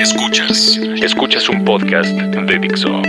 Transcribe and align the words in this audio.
Escuchas. 0.00 0.78
Escuchas 1.02 1.48
un 1.48 1.64
podcast 1.64 2.10
de 2.10 2.58
Dixo. 2.60 3.02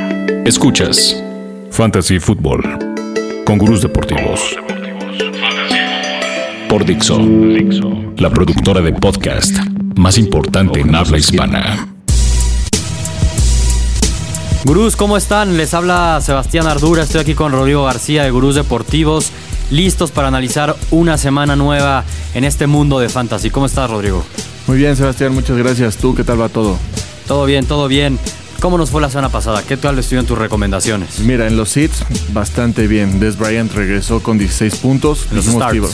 Escuchas 0.43 1.23
Fantasy 1.69 2.19
Football 2.19 2.63
con 3.46 3.59
gurús 3.59 3.81
deportivos. 3.83 4.58
Por 6.67 6.83
Dixo, 6.83 7.20
la 8.17 8.31
productora 8.31 8.81
de 8.81 8.94
podcast 8.94 9.55
más 9.96 10.17
importante 10.17 10.79
en 10.79 10.96
habla 10.96 11.20
hispana. 11.20 11.88
Gurús, 14.65 14.96
¿cómo 14.96 15.15
están? 15.15 15.58
Les 15.58 15.76
habla 15.76 16.20
Sebastián 16.21 16.66
Ardura, 16.66 17.03
estoy 17.03 17.21
aquí 17.21 17.35
con 17.35 17.52
Rodrigo 17.52 17.85
García 17.85 18.23
de 18.23 18.31
Gurús 18.31 18.55
Deportivos, 18.55 19.31
listos 19.72 20.12
para 20.12 20.27
analizar 20.27 20.76
una 20.91 21.17
semana 21.17 21.55
nueva 21.55 22.04
en 22.34 22.44
este 22.44 22.67
mundo 22.67 22.99
de 22.99 23.09
fantasy. 23.09 23.49
¿Cómo 23.49 23.66
estás, 23.66 23.90
Rodrigo? 23.90 24.23
Muy 24.67 24.77
bien, 24.77 24.95
Sebastián, 24.95 25.34
muchas 25.34 25.58
gracias. 25.58 25.98
¿Tú 25.98 26.16
qué 26.16 26.23
tal 26.23 26.40
va 26.41 26.49
todo? 26.49 26.77
Todo 27.27 27.45
bien, 27.45 27.66
todo 27.66 27.88
bien. 27.88 28.20
¿Cómo 28.59 28.77
nos 28.77 28.90
fue 28.90 29.02
la 29.02 29.09
semana 29.09 29.29
pasada? 29.29 29.63
¿Qué 29.63 29.77
tal 29.77 29.98
estuvieron 29.99 30.26
tus 30.26 30.38
recomendaciones? 30.38 31.20
Mira, 31.20 31.48
en 31.48 31.55
los 31.55 31.76
hits, 31.77 32.03
bastante 32.34 32.88
bien. 32.88 33.20
Des 33.20 33.38
Bryant 33.38 33.71
regresó 33.73 34.21
con 34.21 34.38
16 34.38 34.76
puntos. 34.76 35.27
En 35.31 35.38
los 35.38 35.45
starts. 35.45 35.76
iba- 35.76 35.88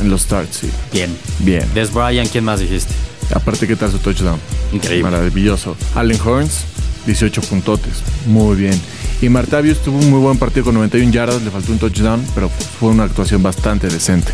En 0.00 0.08
los 0.10 0.22
starts, 0.22 0.56
sí. 0.58 0.70
Bien. 0.92 1.16
Bien. 1.40 1.64
Des 1.74 1.92
Bryant, 1.92 2.30
¿quién 2.30 2.44
más 2.44 2.60
dijiste? 2.60 2.92
Aparte, 3.34 3.66
¿qué 3.66 3.74
tal 3.76 3.90
su 3.90 3.98
touchdown? 3.98 4.38
Increíble. 4.72 5.10
Maravilloso. 5.10 5.76
Allen 5.94 6.18
Horns, 6.24 6.60
18 7.06 7.40
puntotes. 7.42 7.94
Muy 8.26 8.56
bien. 8.56 8.80
Y 9.22 9.28
Martavius 9.28 9.78
tuvo 9.82 9.98
un 9.98 10.10
muy 10.10 10.18
buen 10.20 10.36
partido 10.38 10.64
con 10.64 10.74
91 10.74 11.10
yardas, 11.12 11.40
le 11.42 11.50
faltó 11.50 11.72
un 11.72 11.78
touchdown, 11.78 12.22
pero 12.34 12.48
fue 12.50 12.90
una 12.90 13.04
actuación 13.04 13.42
bastante 13.42 13.88
decente. 13.88 14.32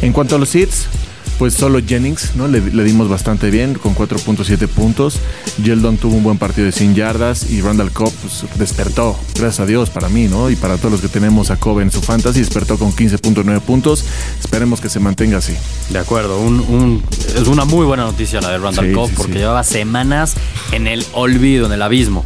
En 0.00 0.12
cuanto 0.12 0.36
a 0.36 0.38
los 0.38 0.54
hits, 0.54 0.86
pues 1.38 1.52
solo 1.54 1.80
Jennings, 1.86 2.34
¿no? 2.36 2.48
Le, 2.48 2.60
le 2.60 2.84
dimos 2.84 3.08
bastante 3.10 3.50
bien, 3.50 3.74
con 3.74 3.94
4.7 3.94 4.66
puntos. 4.68 5.18
Yeldon 5.62 5.98
tuvo 5.98 6.16
un 6.16 6.22
buen 6.22 6.38
partido 6.38 6.64
de 6.66 6.72
100 6.72 6.94
yardas 6.94 7.50
y 7.50 7.60
Randall 7.60 7.90
Cobb 7.92 8.10
pues, 8.22 8.44
despertó, 8.58 9.18
gracias 9.34 9.60
a 9.60 9.66
Dios, 9.66 9.90
para 9.90 10.08
mí, 10.08 10.28
¿no? 10.28 10.48
Y 10.50 10.56
para 10.56 10.76
todos 10.78 10.92
los 10.92 11.00
que 11.02 11.08
tenemos 11.08 11.50
a 11.50 11.56
Cobb 11.56 11.80
en 11.80 11.90
su 11.90 12.00
fantasy, 12.00 12.38
despertó 12.40 12.78
con 12.78 12.92
15.9 12.92 13.60
puntos. 13.60 14.04
Esperemos 14.40 14.80
que 14.80 14.88
se 14.88 14.98
mantenga 14.98 15.38
así. 15.38 15.52
De 15.90 15.98
acuerdo, 15.98 16.40
un- 16.40 16.60
un- 16.60 17.02
es 17.36 17.46
una 17.48 17.64
muy 17.66 17.84
buena 17.84 18.04
noticia 18.04 18.40
la 18.40 18.50
de 18.50 18.58
Randall 18.58 18.86
Sí, 18.88 18.92
Cobb 18.94 19.08
sí, 19.10 19.14
porque 19.16 19.32
sí. 19.34 19.38
llevaba 19.40 19.62
semanas 19.62 20.34
en 20.72 20.86
el 20.86 21.04
olvido, 21.12 21.66
en 21.66 21.72
el 21.72 21.82
abismo. 21.82 22.24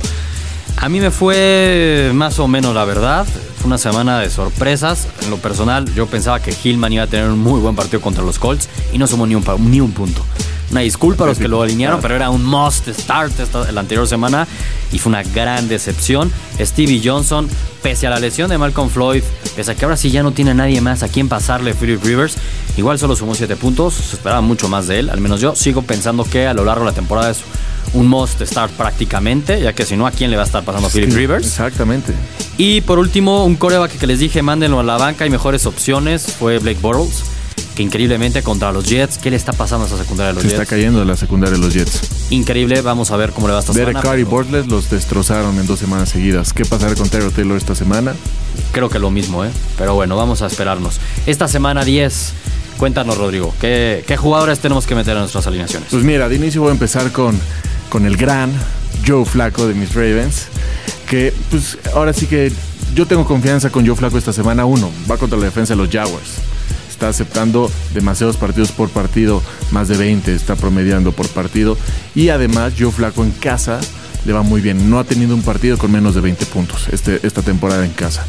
A 0.78 0.88
mí 0.88 1.00
me 1.00 1.10
fue 1.10 2.10
más 2.14 2.38
o 2.38 2.48
menos 2.48 2.74
la 2.74 2.84
verdad. 2.84 3.26
Fue 3.58 3.66
una 3.66 3.78
semana 3.78 4.20
de 4.20 4.30
sorpresas. 4.30 5.08
En 5.22 5.30
lo 5.30 5.38
personal, 5.38 5.92
yo 5.94 6.06
pensaba 6.06 6.40
que 6.40 6.54
Hillman 6.62 6.92
iba 6.92 7.04
a 7.04 7.06
tener 7.06 7.28
un 7.28 7.38
muy 7.38 7.60
buen 7.60 7.74
partido 7.74 8.00
contra 8.00 8.22
los 8.22 8.38
Colts 8.38 8.68
y 8.92 8.98
no 8.98 9.06
sumó 9.06 9.26
ni 9.26 9.34
un, 9.34 9.44
ni 9.70 9.80
un 9.80 9.92
punto. 9.92 10.22
Una 10.70 10.80
disculpa 10.80 11.24
a 11.24 11.26
los 11.28 11.38
que 11.38 11.46
lo 11.48 11.62
alinearon, 11.62 12.00
pero 12.00 12.16
era 12.16 12.28
un 12.28 12.44
must 12.44 12.88
start 12.88 13.32
la 13.72 13.80
anterior 13.80 14.06
semana 14.06 14.48
y 14.92 14.98
fue 14.98 15.10
una 15.10 15.22
gran 15.22 15.68
decepción. 15.68 16.30
Stevie 16.60 17.00
Johnson, 17.02 17.48
pese 17.82 18.06
a 18.06 18.10
la 18.10 18.18
lesión 18.18 18.50
de 18.50 18.58
Malcolm 18.58 18.90
Floyd, 18.90 19.22
pese 19.54 19.70
a 19.70 19.74
que 19.76 19.84
ahora 19.84 19.96
sí 19.96 20.10
ya 20.10 20.22
no 20.22 20.32
tiene 20.32 20.54
nadie 20.54 20.80
más 20.80 21.02
a 21.02 21.08
quien 21.08 21.28
pasarle 21.28 21.72
Philip 21.72 22.02
Rivers, 22.04 22.36
igual 22.76 22.98
solo 22.98 23.14
sumó 23.14 23.34
7 23.34 23.54
puntos. 23.56 23.94
Se 23.94 24.16
esperaba 24.16 24.40
mucho 24.40 24.68
más 24.68 24.88
de 24.88 24.98
él, 24.98 25.10
al 25.10 25.20
menos 25.20 25.40
yo 25.40 25.54
sigo 25.54 25.82
pensando 25.82 26.24
que 26.24 26.48
a 26.48 26.54
lo 26.54 26.64
largo 26.64 26.84
de 26.84 26.90
la 26.90 26.94
temporada 26.96 27.30
es 27.30 27.42
un 27.96 28.06
must 28.08 28.42
start 28.42 28.72
prácticamente, 28.72 29.60
ya 29.60 29.72
que 29.72 29.84
si 29.86 29.96
no, 29.96 30.06
¿a 30.06 30.10
quién 30.10 30.30
le 30.30 30.36
va 30.36 30.42
a 30.42 30.46
estar 30.46 30.62
pasando 30.64 30.88
a 30.88 30.90
Philip 30.90 31.10
Sí, 31.10 31.16
Rivers? 31.16 31.46
Exactamente. 31.46 32.12
Y 32.58 32.80
por 32.82 32.98
último, 32.98 33.44
un 33.44 33.56
coreback 33.56 33.92
que 33.98 34.06
les 34.06 34.18
dije, 34.18 34.42
mándenlo 34.42 34.80
a 34.80 34.82
la 34.82 34.96
banca, 34.96 35.24
hay 35.24 35.30
mejores 35.30 35.66
opciones, 35.66 36.26
fue 36.38 36.58
Blake 36.58 36.78
Bortles, 36.80 37.22
que 37.74 37.82
increíblemente 37.82 38.42
contra 38.42 38.72
los 38.72 38.84
Jets, 38.86 39.18
¿qué 39.18 39.30
le 39.30 39.36
está 39.36 39.52
pasando 39.52 39.84
a 39.84 39.88
esa 39.88 39.98
secundaria 39.98 40.28
de 40.28 40.34
los 40.34 40.42
Se 40.42 40.48
está 40.48 40.62
Jets? 40.62 40.70
cayendo 40.70 41.04
la 41.04 41.16
secundaria 41.16 41.56
de 41.58 41.62
los 41.64 41.74
Jets. 41.74 42.00
Increíble, 42.30 42.80
vamos 42.80 43.10
a 43.10 43.16
ver 43.16 43.32
cómo 43.32 43.48
le 43.48 43.52
va 43.54 43.60
esta 43.60 43.72
Derek 43.72 43.88
semana. 43.88 44.02
Carr 44.08 44.18
y 44.18 44.22
Bortles 44.24 44.66
los 44.66 44.88
destrozaron 44.88 45.58
en 45.58 45.66
dos 45.66 45.78
semanas 45.78 46.08
seguidas. 46.08 46.52
¿Qué 46.54 46.64
pasará 46.64 46.94
con 46.94 47.08
Tyrod 47.08 47.32
Taylor 47.32 47.56
esta 47.56 47.74
semana? 47.74 48.14
Creo 48.72 48.88
que 48.88 48.98
lo 48.98 49.10
mismo, 49.10 49.44
¿eh? 49.44 49.50
Pero 49.76 49.94
bueno, 49.94 50.16
vamos 50.16 50.40
a 50.42 50.46
esperarnos. 50.46 50.98
Esta 51.26 51.48
semana 51.48 51.84
10, 51.84 52.32
cuéntanos 52.78 53.18
Rodrigo, 53.18 53.54
¿qué, 53.60 54.02
qué 54.06 54.16
jugadores 54.16 54.58
tenemos 54.60 54.86
que 54.86 54.94
meter 54.94 55.12
en 55.12 55.20
nuestras 55.20 55.46
alineaciones? 55.46 55.88
Pues 55.90 56.02
mira, 56.02 56.30
de 56.30 56.36
inicio 56.36 56.62
voy 56.62 56.70
a 56.70 56.72
empezar 56.72 57.12
con, 57.12 57.38
con 57.88 58.06
el 58.06 58.16
gran 58.16 58.52
Joe 59.06 59.24
Flaco 59.24 59.66
de 59.66 59.74
mis 59.74 59.94
Ravens. 59.94 60.46
Que 61.08 61.32
pues 61.50 61.78
ahora 61.94 62.12
sí 62.12 62.26
que 62.26 62.52
yo 62.94 63.06
tengo 63.06 63.24
confianza 63.24 63.70
con 63.70 63.86
Joe 63.86 63.96
Flaco 63.96 64.18
esta 64.18 64.32
semana. 64.32 64.64
Uno, 64.64 64.90
va 65.10 65.16
contra 65.16 65.38
la 65.38 65.44
defensa 65.44 65.74
de 65.74 65.82
los 65.82 65.90
Jaguars. 65.90 66.38
Está 66.90 67.08
aceptando 67.08 67.70
demasiados 67.92 68.38
partidos 68.38 68.72
por 68.72 68.88
partido, 68.88 69.42
más 69.70 69.88
de 69.88 69.98
20 69.98 70.34
está 70.34 70.56
promediando 70.56 71.12
por 71.12 71.28
partido. 71.28 71.76
Y 72.14 72.30
además 72.30 72.72
Joe 72.78 72.90
Flaco 72.90 73.22
en 73.22 73.32
casa 73.32 73.80
le 74.24 74.32
va 74.32 74.42
muy 74.42 74.60
bien. 74.60 74.88
No 74.90 74.98
ha 74.98 75.04
tenido 75.04 75.34
un 75.34 75.42
partido 75.42 75.76
con 75.76 75.92
menos 75.92 76.14
de 76.14 76.22
20 76.22 76.46
puntos 76.46 76.88
este, 76.90 77.20
esta 77.26 77.42
temporada 77.42 77.84
en 77.84 77.92
casa. 77.92 78.24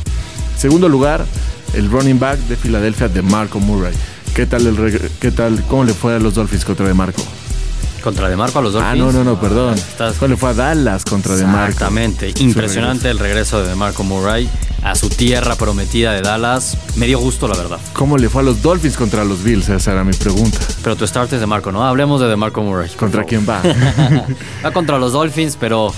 Segundo 0.57 0.89
lugar, 0.89 1.25
el 1.73 1.89
running 1.89 2.19
back 2.19 2.39
de 2.39 2.55
Filadelfia 2.55 3.07
de 3.07 3.21
Marco 3.21 3.59
Murray. 3.59 3.93
¿Qué 4.35 4.45
tal, 4.45 4.67
el 4.67 5.11
qué 5.19 5.31
tal, 5.31 5.63
cómo 5.67 5.83
le 5.83 5.93
fue 5.93 6.15
a 6.15 6.19
los 6.19 6.35
Dolphins 6.35 6.65
contra 6.65 6.87
de 6.87 6.93
Marco? 6.93 7.23
¿Contra 8.07 8.29
DeMarco 8.29 8.59
a 8.59 8.61
los 8.61 8.73
Ah, 8.75 8.79
Dolphins? 8.95 8.99
no, 9.05 9.11
no, 9.11 9.23
no, 9.25 9.37
perdón. 9.41 9.73
Estás- 9.73 10.15
¿Cuál 10.17 10.31
le 10.31 10.37
fue 10.37 10.51
a 10.51 10.53
Dallas 10.53 11.03
contra 11.03 11.35
de 11.35 11.43
Marco? 11.45 11.71
Exactamente. 11.73 12.33
Impresionante 12.39 13.09
el 13.09 13.19
regreso 13.19 13.61
de 13.61 13.67
DeMarco 13.67 14.03
Murray 14.05 14.49
a 14.81 14.95
su 14.95 15.09
tierra 15.09 15.55
prometida 15.57 16.13
de 16.13 16.21
Dallas. 16.21 16.77
Me 16.95 17.05
dio 17.05 17.19
gusto, 17.19 17.49
la 17.49 17.57
verdad. 17.57 17.79
¿Cómo 17.91 18.17
le 18.17 18.29
fue 18.29 18.43
a 18.43 18.45
los 18.45 18.61
Dolphins 18.61 18.95
contra 18.95 19.25
los 19.25 19.43
Bills? 19.43 19.67
Esa 19.67 19.91
era 19.91 20.05
mi 20.05 20.13
pregunta. 20.13 20.57
Pero 20.83 20.95
tu 20.95 21.05
start 21.05 21.33
es 21.33 21.41
de 21.41 21.47
Marco, 21.47 21.73
¿no? 21.73 21.85
Hablemos 21.85 22.21
de 22.21 22.27
DeMarco 22.27 22.61
Murray. 22.61 22.89
¿Contra 22.91 23.25
quién 23.25 23.45
va? 23.47 23.61
Va 24.65 24.71
contra 24.71 24.97
los 24.99 25.11
Dolphins, 25.11 25.57
pero, 25.59 25.93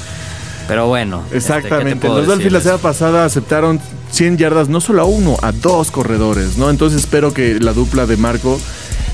pero 0.68 0.88
bueno. 0.88 1.22
este, 1.32 1.32
¿qué 1.34 1.40
te 1.40 1.58
Exactamente. 1.68 2.08
Los 2.08 2.26
Dolphins 2.26 2.54
la 2.54 2.62
semana 2.62 2.82
pasada 2.82 3.24
aceptaron 3.26 3.80
100 4.10 4.38
yardas, 4.40 4.68
no 4.68 4.82
solo 4.82 5.04
a 5.04 5.06
uno, 5.06 5.38
a 5.44 5.52
dos 5.52 5.92
corredores, 5.92 6.58
¿no? 6.58 6.72
Entonces 6.72 7.02
espero 7.02 7.34
que 7.36 7.60
la 7.60 7.74
dupla 7.74 8.08
de 8.08 8.18
Marco 8.18 8.60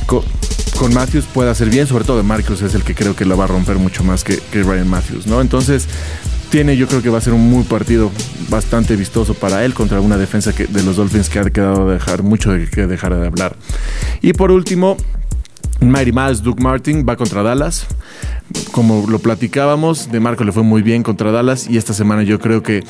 co- 0.06 0.24
con, 0.78 0.94
Matthews 0.94 1.26
pueda 1.26 1.52
hacer 1.52 1.70
bien, 1.70 1.88
sobre 1.88 2.04
todo 2.04 2.18
de 2.18 2.24
Marcos 2.24 2.62
es 2.62 2.76
el 2.76 2.84
que 2.84 2.96
creo 2.96 3.16
que 3.16 3.26
la 3.26 3.36
va 3.36 3.46
a 3.46 3.48
romper 3.48 3.78
mucho 3.78 4.04
más 4.04 4.24
que, 4.24 4.40
Ryan 4.52 4.88
Matthews, 4.88 5.28
¿no? 5.28 5.42
Entonces 5.42 5.88
tiene, 6.50 6.78
yo 6.78 6.88
creo 6.88 7.02
que 7.02 7.10
va 7.10 7.18
a 7.18 7.22
ser 7.22 7.34
un 7.34 7.50
muy 7.50 7.64
partido 7.64 8.12
bastante 8.50 8.96
vistoso 8.96 9.34
para 9.34 9.66
él 9.66 9.74
contra 9.74 10.00
una 10.00 10.18
defensa 10.18 10.52
de 10.52 10.84
los 10.84 10.96
Dolphins 10.96 11.30
que 11.30 11.40
ha 11.40 11.50
quedado 11.50 11.90
dejar 11.90 12.24
mucho 12.24 12.52
de 12.52 12.70
que 12.70 12.88
dejar 12.88 13.16
de 13.16 13.28
hablar. 13.28 13.56
Y 14.22 14.34
por 14.34 14.52
último, 14.52 14.98
Mighty 15.82 16.12
Miles, 16.12 16.42
Duke 16.42 16.62
Martin 16.62 17.06
va 17.08 17.16
contra 17.16 17.44
Dallas. 17.44 17.86
Como 18.72 19.06
lo 19.08 19.20
platicábamos, 19.20 20.12
de 20.12 20.20
Marco 20.20 20.44
le 20.44 20.52
fue 20.52 20.64
muy 20.64 20.82
bien 20.82 21.04
contra 21.04 21.32
Dallas 21.32 21.68
y 21.70 21.78
esta 21.78 21.94
semana 21.94 22.24
yo 22.24 22.40
creo 22.40 22.62
que, 22.62 22.84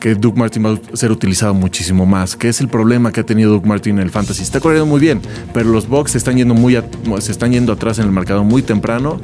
que 0.00 0.14
Duke 0.14 0.38
Martin 0.38 0.64
va 0.64 0.70
a 0.70 0.96
ser 0.96 1.12
utilizado 1.12 1.54
muchísimo 1.54 2.06
más, 2.06 2.34
que 2.36 2.48
es 2.48 2.60
el 2.60 2.68
problema 2.68 3.12
que 3.12 3.20
ha 3.20 3.26
tenido 3.26 3.52
Duke 3.52 3.68
Martin 3.68 3.96
en 3.96 4.02
el 4.02 4.10
fantasy. 4.10 4.42
Está 4.42 4.60
corriendo 4.60 4.86
muy 4.86 5.00
bien, 5.00 5.20
pero 5.52 5.70
los 5.70 5.86
Bucks 5.86 6.12
se 6.12 6.18
están 6.18 6.36
yendo 6.36 6.54
muy 6.54 6.78
se 7.18 7.32
están 7.32 7.52
yendo 7.52 7.72
atrás 7.72 7.98
en 7.98 8.06
el 8.06 8.12
mercado 8.12 8.42
muy 8.42 8.62
temprano 8.62 9.20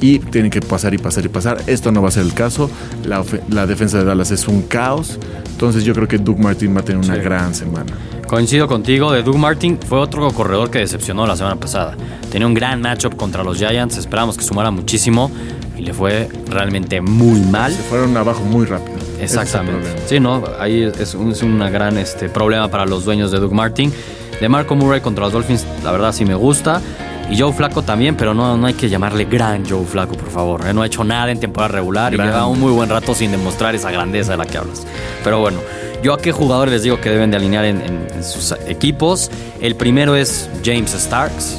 y 0.00 0.18
tienen 0.18 0.50
que 0.50 0.60
pasar 0.60 0.94
y 0.94 0.98
pasar 0.98 1.24
y 1.24 1.28
pasar. 1.28 1.58
Esto 1.66 1.92
no 1.92 2.00
va 2.02 2.08
a 2.08 2.12
ser 2.12 2.24
el 2.24 2.32
caso. 2.34 2.70
La, 3.04 3.66
defensa 3.66 3.98
de 3.98 4.04
Dallas 4.04 4.30
es 4.30 4.48
un 4.48 4.62
caos. 4.62 5.18
Entonces 5.50 5.84
yo 5.84 5.94
creo 5.94 6.08
que 6.08 6.18
Duke 6.18 6.40
Martin 6.42 6.74
va 6.74 6.80
a 6.80 6.84
tener 6.84 7.04
una 7.04 7.14
Sí. 7.16 7.20
gran 7.20 7.54
semana. 7.54 7.92
Coincido 8.26 8.68
contigo, 8.68 9.10
de 9.12 9.22
Doug 9.24 9.36
Martin 9.38 9.76
fue 9.84 9.98
otro 9.98 10.30
corredor 10.30 10.70
que 10.70 10.78
decepcionó 10.78 11.26
la 11.26 11.36
semana 11.36 11.56
pasada. 11.56 11.96
Tenía 12.30 12.46
un 12.46 12.54
gran 12.54 12.80
matchup 12.80 13.16
contra 13.16 13.42
los 13.42 13.58
Giants, 13.58 13.96
esperábamos 13.96 14.36
que 14.36 14.44
sumara 14.44 14.70
muchísimo 14.70 15.30
y 15.76 15.82
le 15.82 15.92
fue 15.92 16.28
realmente 16.48 17.00
muy 17.00 17.40
mal. 17.40 17.72
Se 17.72 17.82
fueron 17.82 18.16
abajo 18.16 18.42
muy 18.44 18.66
rápido. 18.66 18.96
Es 19.20 19.32
Exactamente. 19.34 19.80
problema. 19.80 20.00
Sí, 20.06 20.20
no, 20.20 20.44
ahí 20.60 20.90
es 20.98 21.14
un, 21.14 21.32
es 21.32 21.42
una 21.42 21.70
gran 21.70 21.98
este, 21.98 22.28
problema 22.28 22.68
para 22.68 22.86
los 22.86 23.04
dueños 23.04 23.32
de 23.32 23.40
Doug 23.40 23.52
Martin. 23.52 23.92
De 24.40 24.48
Marco 24.48 24.76
Murray 24.76 25.00
contra 25.00 25.24
los 25.24 25.32
Dolphins, 25.32 25.66
la 25.84 25.90
verdad 25.90 26.12
sí 26.12 26.24
me 26.24 26.34
gusta. 26.36 26.80
Y 27.30 27.38
Joe 27.38 27.52
Flaco 27.52 27.82
también, 27.82 28.16
pero 28.16 28.34
no, 28.34 28.56
no 28.56 28.66
hay 28.66 28.74
que 28.74 28.88
llamarle 28.88 29.24
gran 29.26 29.64
Joe 29.68 29.84
Flaco, 29.84 30.14
por 30.16 30.30
favor. 30.30 30.66
¿eh? 30.66 30.74
No 30.74 30.82
ha 30.82 30.86
hecho 30.86 31.04
nada 31.04 31.30
en 31.30 31.38
temporada 31.38 31.68
regular 31.74 32.12
Gran. 32.12 32.26
y 32.26 32.30
lleva 32.30 32.46
un 32.46 32.58
muy 32.58 32.72
buen 32.72 32.88
rato 32.90 33.14
sin 33.14 33.30
demostrar 33.30 33.74
esa 33.74 33.90
grandeza 33.92 34.32
de 34.32 34.38
la 34.38 34.46
que 34.46 34.58
hablas. 34.58 34.84
Pero 35.22 35.38
bueno, 35.38 35.58
yo 36.02 36.12
a 36.12 36.18
qué 36.18 36.32
jugadores 36.32 36.72
les 36.74 36.82
digo 36.82 37.00
que 37.00 37.08
deben 37.10 37.30
de 37.30 37.36
alinear 37.36 37.64
en, 37.66 37.80
en- 37.82 38.06
en 38.14 38.24
sus 38.24 38.52
equipos. 38.66 39.30
El 39.60 39.76
primero 39.76 40.16
es 40.16 40.50
James 40.64 40.90
Starks. 40.90 41.58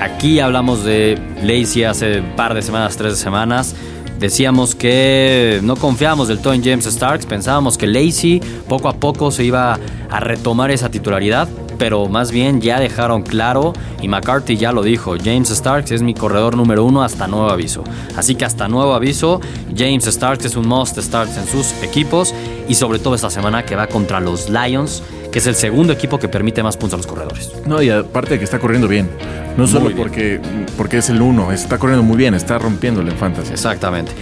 Aquí 0.00 0.38
hablamos 0.38 0.84
de 0.84 1.18
Lacey 1.42 1.82
hace 1.82 2.20
un 2.20 2.36
par 2.36 2.54
de 2.54 2.62
semanas, 2.62 2.96
tres 2.96 3.18
semanas. 3.18 3.74
Decíamos 4.20 4.74
que 4.76 5.58
no 5.62 5.74
confiábamos 5.76 6.28
del 6.28 6.38
todo 6.38 6.52
en 6.52 6.62
James 6.62 6.84
Starks. 6.84 7.26
Pensábamos 7.26 7.76
que 7.76 7.86
Lacey 7.88 8.40
poco 8.68 8.88
a 8.88 8.92
poco 8.94 9.32
se 9.32 9.42
iba 9.44 9.76
a 10.08 10.20
retomar 10.20 10.70
esa 10.70 10.88
titularidad. 10.88 11.48
Pero 11.78 12.06
más 12.08 12.30
bien 12.32 12.60
ya 12.60 12.80
dejaron 12.80 13.22
claro, 13.22 13.72
y 14.02 14.08
McCarthy 14.08 14.56
ya 14.56 14.72
lo 14.72 14.82
dijo, 14.82 15.16
James 15.22 15.48
Starks 15.48 15.92
es 15.92 16.02
mi 16.02 16.12
corredor 16.14 16.56
número 16.56 16.84
uno 16.84 17.02
hasta 17.02 17.26
nuevo 17.26 17.48
aviso. 17.48 17.84
Así 18.16 18.34
que 18.34 18.44
hasta 18.44 18.68
nuevo 18.68 18.92
aviso, 18.94 19.40
James 19.74 20.04
Starks 20.04 20.44
es 20.44 20.56
un 20.56 20.66
must 20.66 20.98
start 20.98 21.30
en 21.36 21.46
sus 21.46 21.72
equipos 21.82 22.34
y 22.68 22.74
sobre 22.74 22.98
todo 22.98 23.14
esta 23.14 23.30
semana 23.30 23.64
que 23.64 23.76
va 23.76 23.86
contra 23.86 24.20
los 24.20 24.50
Lions, 24.50 25.02
que 25.30 25.38
es 25.38 25.46
el 25.46 25.54
segundo 25.54 25.92
equipo 25.92 26.18
que 26.18 26.28
permite 26.28 26.62
más 26.62 26.76
puntos 26.76 26.94
a 26.94 26.96
los 26.98 27.06
corredores. 27.06 27.52
No, 27.66 27.80
y 27.80 27.90
aparte 27.90 28.34
de 28.34 28.38
que 28.38 28.44
está 28.44 28.58
corriendo 28.58 28.88
bien. 28.88 29.08
No 29.56 29.66
solo 29.66 29.90
porque, 29.96 30.40
porque 30.76 30.98
es 30.98 31.10
el 31.10 31.20
uno, 31.20 31.50
está 31.50 31.78
corriendo 31.78 32.04
muy 32.04 32.16
bien, 32.16 32.34
está 32.34 32.58
rompiéndole 32.58 33.10
en 33.10 33.16
fantasy. 33.16 33.52
Exactamente. 33.52 34.12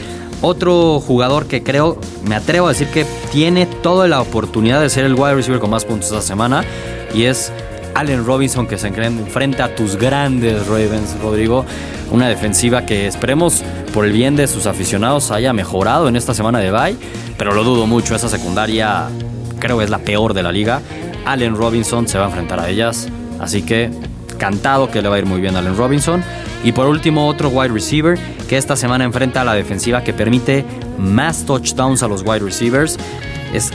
Otro 0.40 1.00
jugador 1.00 1.46
que 1.46 1.62
creo, 1.62 1.98
me 2.24 2.34
atrevo 2.34 2.66
a 2.66 2.70
decir 2.70 2.88
que 2.88 3.06
tiene 3.32 3.66
toda 3.66 4.06
la 4.08 4.20
oportunidad 4.20 4.80
de 4.80 4.90
ser 4.90 5.04
el 5.04 5.14
wide 5.14 5.34
receiver 5.34 5.60
con 5.60 5.70
más 5.70 5.84
puntos 5.84 6.10
esta 6.10 6.22
semana 6.22 6.64
y 7.16 7.24
es 7.24 7.50
Allen 7.94 8.26
Robinson 8.26 8.66
que 8.66 8.76
se 8.76 8.88
enfrenta 8.88 9.64
a 9.64 9.74
tus 9.74 9.96
grandes 9.96 10.66
Ravens, 10.66 11.18
Rodrigo. 11.22 11.64
Una 12.10 12.28
defensiva 12.28 12.84
que 12.84 13.06
esperemos 13.06 13.62
por 13.94 14.04
el 14.04 14.12
bien 14.12 14.36
de 14.36 14.46
sus 14.46 14.66
aficionados 14.66 15.30
haya 15.30 15.54
mejorado 15.54 16.08
en 16.08 16.16
esta 16.16 16.34
semana 16.34 16.58
de 16.58 16.70
bye, 16.70 16.96
pero 17.38 17.54
lo 17.54 17.64
dudo 17.64 17.86
mucho. 17.86 18.14
Esa 18.14 18.28
secundaria 18.28 19.08
creo 19.58 19.78
que 19.78 19.84
es 19.84 19.90
la 19.90 19.98
peor 19.98 20.34
de 20.34 20.42
la 20.42 20.52
liga. 20.52 20.82
Allen 21.24 21.56
Robinson 21.56 22.06
se 22.06 22.18
va 22.18 22.24
a 22.24 22.28
enfrentar 22.28 22.60
a 22.60 22.68
ellas, 22.68 23.08
así 23.40 23.62
que 23.62 23.90
cantado 24.36 24.90
que 24.90 25.00
le 25.00 25.08
va 25.08 25.16
a 25.16 25.18
ir 25.18 25.26
muy 25.26 25.40
bien 25.40 25.56
Allen 25.56 25.76
Robinson. 25.76 26.22
Y 26.64 26.72
por 26.72 26.86
último, 26.86 27.28
otro 27.28 27.48
wide 27.48 27.72
receiver 27.72 28.18
que 28.46 28.58
esta 28.58 28.76
semana 28.76 29.04
enfrenta 29.04 29.40
a 29.40 29.44
la 29.44 29.54
defensiva 29.54 30.04
que 30.04 30.12
permite 30.12 30.66
más 30.98 31.46
touchdowns 31.46 32.02
a 32.02 32.08
los 32.08 32.22
wide 32.22 32.40
receivers. 32.40 32.98
Es, 33.54 33.72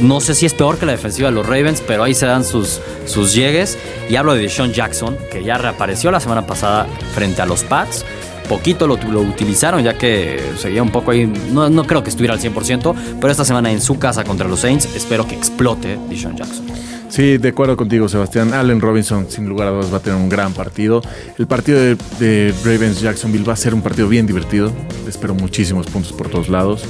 no 0.00 0.20
sé 0.20 0.34
si 0.34 0.46
es 0.46 0.54
peor 0.54 0.78
que 0.78 0.86
la 0.86 0.92
defensiva 0.92 1.28
de 1.28 1.34
los 1.34 1.46
Ravens, 1.46 1.82
pero 1.86 2.02
ahí 2.02 2.14
se 2.14 2.26
dan 2.26 2.44
sus, 2.44 2.80
sus 3.06 3.34
llegues. 3.34 3.78
Y 4.08 4.16
hablo 4.16 4.34
de 4.34 4.42
Deshaun 4.42 4.72
Jackson, 4.72 5.16
que 5.30 5.44
ya 5.44 5.58
reapareció 5.58 6.10
la 6.10 6.20
semana 6.20 6.46
pasada 6.46 6.86
frente 7.14 7.42
a 7.42 7.46
los 7.46 7.64
Pats. 7.64 8.04
Poquito 8.48 8.86
lo, 8.86 8.96
lo 8.96 9.20
utilizaron, 9.20 9.84
ya 9.84 9.96
que 9.96 10.40
seguía 10.58 10.82
un 10.82 10.90
poco 10.90 11.12
ahí. 11.12 11.26
No, 11.52 11.68
no 11.70 11.84
creo 11.84 12.02
que 12.02 12.10
estuviera 12.10 12.34
al 12.34 12.40
100%, 12.40 12.94
pero 13.20 13.30
esta 13.30 13.44
semana 13.44 13.70
en 13.70 13.80
su 13.80 13.98
casa 13.98 14.24
contra 14.24 14.48
los 14.48 14.60
Saints, 14.60 14.88
espero 14.96 15.26
que 15.26 15.34
explote 15.36 15.98
Deshaun 16.08 16.36
Jackson. 16.36 16.66
Sí, 17.10 17.38
de 17.38 17.48
acuerdo 17.48 17.76
contigo, 17.76 18.08
Sebastián. 18.08 18.54
Allen 18.54 18.80
Robinson, 18.80 19.26
sin 19.28 19.48
lugar 19.48 19.66
a 19.66 19.70
dudas, 19.72 19.92
va 19.92 19.96
a 19.96 20.00
tener 20.00 20.18
un 20.18 20.28
gran 20.28 20.52
partido. 20.52 21.02
El 21.38 21.48
partido 21.48 21.80
de, 21.80 22.54
Ravens 22.64 23.00
Jacksonville 23.00 23.44
va 23.44 23.54
a 23.54 23.56
ser 23.56 23.74
un 23.74 23.82
partido 23.82 24.08
bien 24.08 24.26
divertido. 24.28 24.72
Espero 25.08 25.34
muchísimos 25.34 25.86
puntos 25.88 26.12
por 26.12 26.28
todos 26.28 26.48
lados. 26.48 26.84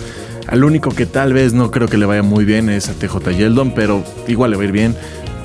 Al 0.47 0.65
único 0.65 0.91
que 0.91 1.07
tal 1.07 1.33
vez 1.33 1.53
no 1.53 1.71
creo 1.71 1.89
que 1.89 1.97
le 1.97 2.07
vaya 2.07 2.23
muy 2.23 2.45
bien 2.45 2.69
es 2.69 2.89
a 2.89 2.93
TJ 2.93 3.37
Yeldon, 3.37 3.73
pero 3.73 4.03
igual 4.27 4.51
le 4.51 4.57
va 4.57 4.63
a 4.63 4.67
ir 4.67 4.73
bien. 4.73 4.97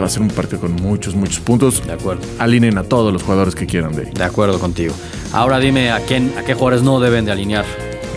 Va 0.01 0.07
a 0.07 0.09
ser 0.09 0.21
un 0.21 0.27
partido 0.27 0.59
con 0.59 0.73
muchos, 0.73 1.15
muchos 1.15 1.39
puntos. 1.39 1.85
De 1.85 1.93
acuerdo. 1.93 2.21
Alineen 2.39 2.77
a 2.77 2.83
todos 2.83 3.13
los 3.13 3.23
jugadores 3.23 3.55
que 3.55 3.65
quieran 3.65 3.93
de 3.93 4.05
De 4.05 4.23
acuerdo 4.23 4.59
contigo. 4.59 4.93
Ahora 5.31 5.59
dime 5.59 5.91
a 5.91 5.99
quién, 6.01 6.33
a 6.37 6.43
qué 6.43 6.53
jugadores 6.53 6.83
no 6.83 6.99
deben 6.99 7.25
de 7.25 7.31
alinear. 7.31 7.65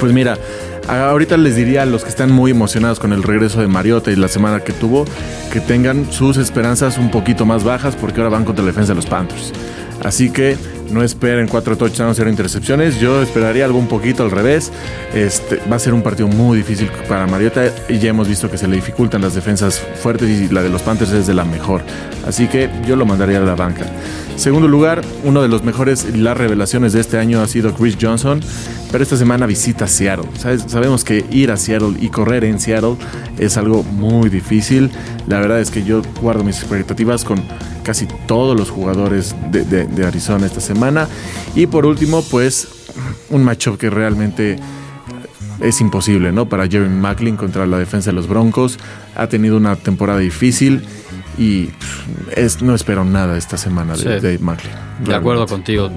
Pues 0.01 0.13
mira, 0.13 0.37
Ahorita 0.89 1.37
les 1.37 1.55
diría 1.55 1.83
a 1.83 1.87
los 1.87 2.03
que 2.03 2.09
están 2.09 2.33
muy 2.33 2.51
emocionados 2.51 2.99
con 2.99 3.13
el 3.13 3.23
regreso 3.23 3.61
de 3.61 3.67
Mariota 3.67 4.11
y 4.11 4.17
la 4.17 4.27
semana 4.27 4.61
que 4.61 4.73
tuvo, 4.73 5.05
que 5.53 5.61
tengan 5.61 6.11
sus 6.11 6.39
esperanzas 6.39 6.97
un 6.97 7.11
poquito 7.11 7.45
más 7.45 7.63
bajas 7.63 7.95
porque 7.95 8.21
ahora 8.21 8.31
van 8.31 8.47
contra 8.47 8.65
la 8.65 8.71
defensa 8.71 8.93
de 8.93 8.97
los 8.97 9.05
Panthers. 9.05 9.53
Así 10.03 10.31
que 10.31 10.57
no 10.91 11.03
esperen 11.03 11.49
cuatro 11.49 11.77
touchdowns, 11.77 12.17
cero 12.17 12.31
intercepciones. 12.31 13.01
Yo 13.01 13.23
esperaría 13.23 13.65
algo 13.65 13.79
un 13.79 13.89
poquito 13.89 14.23
al 14.23 14.31
revés. 14.31 14.73
Este, 15.15 15.61
va 15.71 15.77
a 15.77 15.79
ser 15.79 15.95
un 15.95 16.03
partido 16.03 16.29
muy 16.29 16.59
difícil 16.59 16.91
para 17.09 17.27
Mariota 17.27 17.73
y 17.89 17.99
ya 17.99 18.11
hemos 18.11 18.29
visto 18.29 18.51
que 18.51 18.59
se 18.59 18.69
le 18.69 18.77
dificultan 18.77 19.23
las 19.23 19.35
defensas 19.35 19.79
fuertes 19.79 20.29
y 20.29 20.53
la 20.53 20.63
de 20.63 20.69
los 20.69 20.83
Panthers 20.83 21.13
es 21.13 21.27
de 21.27 21.35
la 21.35 21.45
mejor. 21.45 21.83
Así 22.27 22.47
que 22.47 22.71
yo 22.87 22.97
lo 22.97 23.07
mandaría 23.07 23.39
a 23.39 23.41
la 23.41 23.55
banca. 23.55 23.87
Segundo 24.37 24.69
lugar, 24.69 25.03
uno 25.25 25.43
de 25.43 25.49
los 25.49 25.65
mejores 25.65 26.17
las 26.17 26.37
revelaciones 26.37 26.93
de 26.93 27.01
este 27.01 27.19
año 27.19 27.41
ha 27.43 27.49
sido 27.49 27.75
Chris 27.75 27.99
Johnson, 28.01 28.41
pero 28.93 29.03
esta 29.03 29.17
semana 29.17 29.47
visita 29.47 29.89
Seattle. 29.89 30.29
Sabemos 30.69 31.03
que 31.03 31.25
ir 31.31 31.51
a 31.51 31.57
Seattle 31.57 31.97
y 32.01 32.09
correr 32.09 32.45
en 32.45 32.61
Seattle 32.61 32.95
es 33.39 33.57
algo 33.57 33.83
muy 33.83 34.29
difícil. 34.29 34.91
La 35.27 35.41
verdad 35.41 35.61
es 35.61 35.73
que 35.73 35.83
yo 35.83 36.03
guardo 36.21 36.45
mis 36.45 36.61
expectativas 36.61 37.25
con 37.25 37.43
casi 37.83 38.07
todos 38.27 38.57
los 38.57 38.71
jugadores 38.71 39.35
de, 39.51 40.07
Arizona 40.07 40.47
esta 40.47 40.61
semana. 40.61 41.09
Y 41.55 41.67
por 41.67 41.87
último, 41.87 42.23
pues 42.23 42.69
un 43.31 43.45
matchup 43.45 43.79
que 43.79 43.91
realmente 43.91 44.59
es 45.61 45.81
imposible, 45.81 46.33
¿no? 46.33 46.49
Para 46.49 46.69
Jeremy 46.69 46.97
Macklin 46.97 47.37
contra 47.37 47.67
la 47.67 47.79
defensa 47.79 48.11
de 48.11 48.15
los 48.15 48.29
Broncos. 48.29 48.79
Ha 49.17 49.27
tenido 49.29 49.57
una 49.57 49.77
temporada 49.77 50.21
difícil 50.21 50.85
y 51.37 51.71
es, 52.35 52.63
no 52.63 52.75
espero 52.75 53.05
nada 53.05 53.37
esta 53.37 53.57
semana 53.57 53.97
de, 53.97 54.21
Dave 54.21 54.39
Macklin. 54.39 54.73
De 55.05 55.15
acuerdo 55.15 55.47
contigo, 55.47 55.91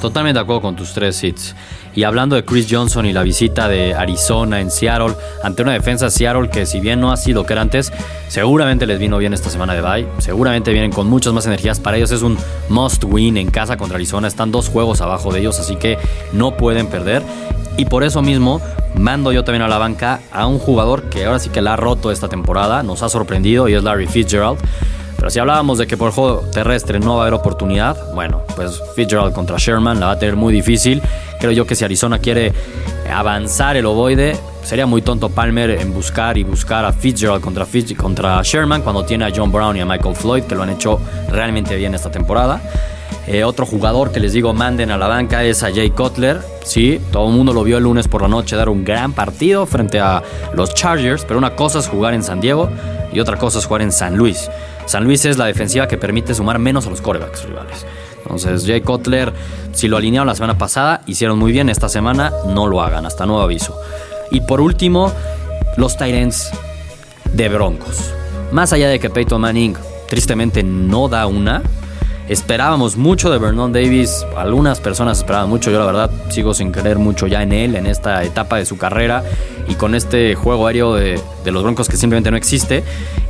totalmente 0.00 0.38
de 0.38 0.42
acuerdo 0.42 0.62
con 0.62 0.76
tus 0.76 0.92
tres 0.92 1.22
hits. 1.22 1.54
Y 1.94 2.04
hablando 2.04 2.36
de 2.36 2.44
Chris 2.44 2.66
Johnson 2.70 3.06
y 3.06 3.12
la 3.12 3.22
visita 3.22 3.68
de 3.68 3.94
Arizona 3.94 4.60
en 4.60 4.70
Seattle, 4.70 5.14
ante 5.42 5.62
una 5.62 5.72
defensa 5.72 6.06
de 6.06 6.10
Seattle 6.10 6.50
que 6.50 6.66
si 6.66 6.78
bien 6.80 7.00
no 7.00 7.10
ha 7.10 7.16
sido 7.16 7.46
que 7.46 7.54
era 7.54 7.62
antes, 7.62 7.92
seguramente 8.28 8.86
les 8.86 8.98
vino 8.98 9.16
bien 9.16 9.32
esta 9.32 9.48
semana 9.48 9.74
de 9.74 9.80
bye, 9.80 10.06
seguramente 10.18 10.72
vienen 10.72 10.92
con 10.92 11.08
muchas 11.08 11.32
más 11.32 11.46
energías. 11.46 11.80
Para 11.80 11.96
ellos 11.96 12.10
es 12.10 12.22
un 12.22 12.36
must 12.68 13.04
win 13.04 13.38
en 13.38 13.50
casa 13.50 13.76
contra 13.78 13.96
Arizona, 13.96 14.28
están 14.28 14.52
dos 14.52 14.68
juegos 14.68 15.00
abajo 15.00 15.32
de 15.32 15.40
ellos, 15.40 15.58
así 15.58 15.76
que 15.76 15.98
no 16.32 16.56
pueden 16.56 16.88
perder. 16.88 17.22
Y 17.78 17.86
por 17.86 18.04
eso 18.04 18.20
mismo 18.20 18.60
mando 18.98 19.32
yo 19.32 19.44
también 19.44 19.62
a 19.62 19.68
la 19.68 19.78
banca 19.78 20.20
a 20.32 20.46
un 20.46 20.58
jugador 20.58 21.04
que 21.04 21.24
ahora 21.24 21.38
sí 21.38 21.50
que 21.50 21.62
la 21.62 21.74
ha 21.74 21.76
roto 21.76 22.10
esta 22.10 22.28
temporada, 22.28 22.82
nos 22.82 23.02
ha 23.02 23.08
sorprendido 23.08 23.68
y 23.68 23.74
es 23.74 23.82
Larry 23.82 24.06
Fitzgerald. 24.06 24.58
Pero 25.26 25.32
si 25.32 25.40
hablábamos 25.40 25.78
de 25.78 25.88
que 25.88 25.96
por 25.96 26.12
juego 26.12 26.44
terrestre 26.52 27.00
no 27.00 27.16
va 27.16 27.22
a 27.22 27.26
haber 27.26 27.34
oportunidad, 27.34 27.96
bueno, 28.14 28.42
pues 28.54 28.80
Fitzgerald 28.94 29.32
contra 29.32 29.56
Sherman 29.58 29.98
la 29.98 30.06
va 30.06 30.12
a 30.12 30.18
tener 30.20 30.36
muy 30.36 30.54
difícil. 30.54 31.02
Creo 31.40 31.50
yo 31.50 31.66
que 31.66 31.74
si 31.74 31.84
Arizona 31.84 32.20
quiere 32.20 32.52
avanzar 33.12 33.76
el 33.76 33.86
ovoide, 33.86 34.36
sería 34.62 34.86
muy 34.86 35.02
tonto 35.02 35.28
Palmer 35.28 35.70
en 35.70 35.92
buscar 35.92 36.38
y 36.38 36.44
buscar 36.44 36.84
a 36.84 36.92
Fitzgerald 36.92 37.42
contra, 37.42 37.66
contra 37.96 38.40
Sherman 38.44 38.82
cuando 38.82 39.04
tiene 39.04 39.24
a 39.24 39.32
John 39.34 39.50
Brown 39.50 39.76
y 39.76 39.80
a 39.80 39.84
Michael 39.84 40.14
Floyd, 40.14 40.44
que 40.44 40.54
lo 40.54 40.62
han 40.62 40.70
hecho 40.70 41.00
realmente 41.28 41.74
bien 41.74 41.92
esta 41.96 42.12
temporada. 42.12 42.60
Eh, 43.26 43.42
otro 43.42 43.66
jugador 43.66 44.12
que 44.12 44.20
les 44.20 44.32
digo 44.32 44.54
manden 44.54 44.92
a 44.92 44.96
la 44.96 45.08
banca 45.08 45.42
es 45.42 45.64
a 45.64 45.74
Jay 45.74 45.90
Cutler. 45.90 46.40
Sí, 46.62 47.00
todo 47.10 47.26
el 47.26 47.34
mundo 47.34 47.52
lo 47.52 47.64
vio 47.64 47.78
el 47.78 47.82
lunes 47.82 48.06
por 48.06 48.22
la 48.22 48.28
noche 48.28 48.54
dar 48.54 48.68
un 48.68 48.84
gran 48.84 49.12
partido 49.12 49.66
frente 49.66 49.98
a 49.98 50.22
los 50.54 50.72
Chargers, 50.72 51.24
pero 51.24 51.36
una 51.36 51.56
cosa 51.56 51.80
es 51.80 51.88
jugar 51.88 52.14
en 52.14 52.22
San 52.22 52.40
Diego 52.40 52.70
y 53.12 53.18
otra 53.18 53.36
cosa 53.36 53.58
es 53.58 53.66
jugar 53.66 53.82
en 53.82 53.90
San 53.90 54.16
Luis. 54.16 54.48
San 54.86 55.04
Luis 55.04 55.24
es 55.24 55.36
la 55.36 55.46
defensiva 55.46 55.88
que 55.88 55.98
permite 55.98 56.34
sumar 56.34 56.58
menos 56.58 56.86
a 56.86 56.90
los 56.90 57.00
corebacks 57.00 57.44
rivales. 57.44 57.84
Entonces, 58.22 58.64
Jay 58.66 58.80
Cutler, 58.80 59.32
si 59.72 59.88
lo 59.88 59.96
alinearon 59.96 60.26
la 60.26 60.34
semana 60.34 60.58
pasada, 60.58 61.02
hicieron 61.06 61.38
muy 61.38 61.52
bien. 61.52 61.68
Esta 61.68 61.88
semana 61.88 62.32
no 62.48 62.66
lo 62.66 62.82
hagan, 62.82 63.06
hasta 63.06 63.26
nuevo 63.26 63.42
aviso. 63.42 63.78
Y 64.30 64.40
por 64.40 64.60
último, 64.60 65.12
los 65.76 65.96
Tyrants 65.96 66.50
de 67.32 67.48
Broncos. 67.48 68.12
Más 68.52 68.72
allá 68.72 68.88
de 68.88 68.98
que 68.98 69.10
Peyton 69.10 69.40
Manning 69.40 69.76
tristemente 70.08 70.62
no 70.62 71.08
da 71.08 71.26
una, 71.26 71.62
Esperábamos 72.28 72.96
mucho 72.96 73.30
de 73.30 73.38
Vernon 73.38 73.72
Davis, 73.72 74.26
algunas 74.36 74.80
personas 74.80 75.18
esperaban 75.18 75.48
mucho, 75.48 75.70
yo 75.70 75.78
la 75.78 75.86
verdad 75.86 76.10
sigo 76.28 76.54
sin 76.54 76.72
creer 76.72 76.98
mucho 76.98 77.28
ya 77.28 77.42
en 77.42 77.52
él, 77.52 77.76
en 77.76 77.86
esta 77.86 78.24
etapa 78.24 78.56
de 78.56 78.66
su 78.66 78.76
carrera 78.76 79.22
y 79.68 79.74
con 79.74 79.94
este 79.94 80.34
juego 80.34 80.66
aéreo 80.66 80.94
de, 80.94 81.20
los 81.44 81.62
Broncos 81.62 81.88
que 81.88 81.96
simplemente 81.96 82.32
no 82.32 82.36
existe. 82.36 82.82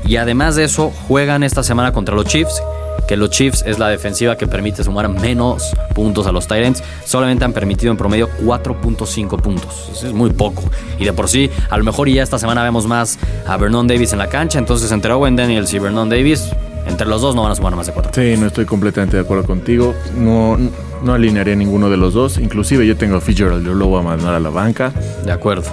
Y 0.06 0.16
además 0.16 0.56
de 0.56 0.64
eso, 0.64 0.90
juegan 1.08 1.42
esta 1.42 1.62
semana 1.62 1.92
contra 1.92 2.14
los 2.14 2.24
Chiefs, 2.24 2.62
que 3.06 3.18
los 3.18 3.28
Chiefs 3.30 3.64
es 3.66 3.78
la 3.78 3.88
defensiva 3.88 4.36
que 4.36 4.46
permite 4.46 4.82
sumar 4.82 5.10
menos 5.10 5.74
puntos 5.94 6.26
a 6.26 6.32
los 6.32 6.46
Tyrants. 6.46 6.82
Solamente 7.04 7.44
han 7.44 7.52
permitido 7.52 7.90
en 7.90 7.98
promedio 7.98 8.30
4.5 8.42 9.40
puntos. 9.42 9.90
Eso 9.92 10.06
es 10.06 10.12
muy 10.14 10.30
poco. 10.30 10.62
Y 10.98 11.04
de 11.04 11.12
por 11.12 11.28
sí, 11.28 11.50
a 11.68 11.76
lo 11.76 11.84
mejor 11.84 12.08
ya 12.08 12.22
esta 12.22 12.38
semana 12.38 12.62
vemos 12.62 12.86
más 12.86 13.18
a 13.46 13.58
Vernon 13.58 13.86
Davis 13.86 14.12
en 14.12 14.18
la 14.18 14.28
cancha. 14.28 14.58
Entonces, 14.58 14.90
entre 14.90 15.12
Owen 15.12 15.36
Daniels 15.36 15.72
y 15.74 15.78
Vernon 15.78 16.08
Davis, 16.08 16.50
entre 16.86 17.06
los 17.06 17.20
dos 17.20 17.34
no 17.34 17.42
van 17.42 17.52
a 17.52 17.54
sumar 17.54 17.74
más 17.76 17.86
de 17.86 17.92
cuatro. 17.92 18.12
Sí, 18.14 18.36
no 18.38 18.46
estoy 18.46 18.64
completamente 18.64 19.16
de 19.16 19.22
acuerdo 19.22 19.44
contigo. 19.44 19.94
No, 20.16 20.58
no 21.02 21.12
alinearía 21.12 21.54
ninguno 21.56 21.90
de 21.90 21.96
los 21.96 22.14
dos. 22.14 22.38
Inclusive 22.38 22.86
yo 22.86 22.96
tengo 22.96 23.16
a 23.16 23.20
Fitzgerald, 23.20 23.64
yo 23.64 23.74
lo 23.74 23.86
voy 23.86 24.00
a 24.00 24.02
mandar 24.02 24.34
a 24.34 24.40
la 24.40 24.50
banca. 24.50 24.92
De 25.24 25.32
acuerdo. 25.32 25.70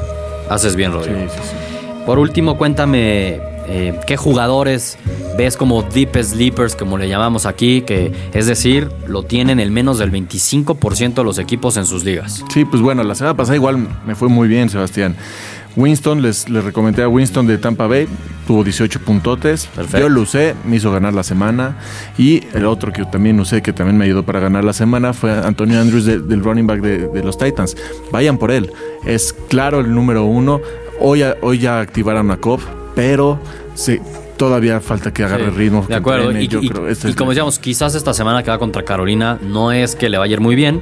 Haces 0.49 0.75
bien, 0.75 0.91
Rodrigo. 0.91 1.19
Sí, 1.19 1.27
sí, 1.29 1.41
sí. 1.43 1.55
Por 2.05 2.19
último, 2.19 2.57
cuéntame 2.57 3.39
eh, 3.67 3.97
qué 4.05 4.17
jugadores 4.17 4.97
ves 5.37 5.55
como 5.55 5.83
deep 5.83 6.21
sleepers, 6.21 6.75
como 6.75 6.97
le 6.97 7.07
llamamos 7.07 7.45
aquí, 7.45 7.81
que 7.81 8.11
es 8.33 8.45
decir, 8.45 8.89
lo 9.07 9.23
tienen 9.23 9.59
el 9.59 9.71
menos 9.71 9.97
del 9.97 10.11
25% 10.11 11.13
de 11.13 11.23
los 11.23 11.39
equipos 11.39 11.77
en 11.77 11.85
sus 11.85 12.03
ligas. 12.03 12.43
Sí, 12.53 12.65
pues 12.65 12.81
bueno, 12.81 13.03
la 13.03 13.15
semana 13.15 13.35
pasada 13.35 13.55
igual 13.55 13.87
me 14.05 14.15
fue 14.15 14.27
muy 14.27 14.47
bien, 14.47 14.69
Sebastián. 14.69 15.15
Winston, 15.75 16.21
les, 16.21 16.49
les 16.49 16.63
recomendé 16.63 17.01
a 17.03 17.07
Winston 17.07 17.47
de 17.47 17.57
Tampa 17.57 17.87
Bay, 17.87 18.07
tuvo 18.45 18.63
18 18.63 18.99
puntotes. 18.99 19.69
Yo 19.97 20.09
lo 20.09 20.21
usé, 20.21 20.55
me 20.65 20.75
hizo 20.75 20.91
ganar 20.91 21.13
la 21.13 21.23
semana. 21.23 21.77
Y 22.17 22.43
el 22.53 22.65
otro 22.65 22.91
que 22.91 23.05
también 23.05 23.39
usé, 23.39 23.61
que 23.61 23.73
también 23.73 23.97
me 23.97 24.05
ayudó 24.05 24.23
para 24.23 24.39
ganar 24.39 24.63
la 24.63 24.73
semana, 24.73 25.13
fue 25.13 25.31
Antonio 25.31 25.79
Andrews 25.79 26.05
del 26.05 26.43
running 26.43 26.67
back 26.67 26.81
de, 26.81 27.23
los 27.23 27.37
Titans. 27.37 27.75
Vayan 28.11 28.37
por 28.37 28.51
él. 28.51 28.71
Es 29.05 29.33
claro 29.33 29.79
el 29.79 29.93
número 29.93 30.25
uno. 30.25 30.61
Hoy, 30.99 31.23
hoy 31.41 31.57
ya 31.59 31.79
activaron 31.79 32.29
a 32.31 32.37
Cobb, 32.37 32.61
pero 32.95 33.39
todavía 34.37 34.79
falta 34.79 35.11
que 35.11 35.23
agarre 35.23 35.45
Sí, 35.45 35.57
ritmo. 35.57 35.85
De 35.87 35.95
acuerdo. 35.95 36.25
entrene, 36.25 36.43
y, 36.43 36.47
yo 36.47 36.61
y- 36.61 36.69
creo, 36.69 36.87
esta 36.87 37.09
y 37.09 37.13
como 37.13 37.31
decíamos, 37.31 37.59
quizás 37.59 37.95
esta 37.95 38.13
semana 38.13 38.43
que 38.43 38.51
va 38.51 38.59
contra 38.59 38.83
Carolina 38.83 39.39
no 39.41 39.71
es 39.71 39.95
que 39.95 40.09
le 40.09 40.17
vaya 40.17 40.31
a 40.31 40.35
ir 40.35 40.41
muy 40.41 40.55
bien, 40.55 40.81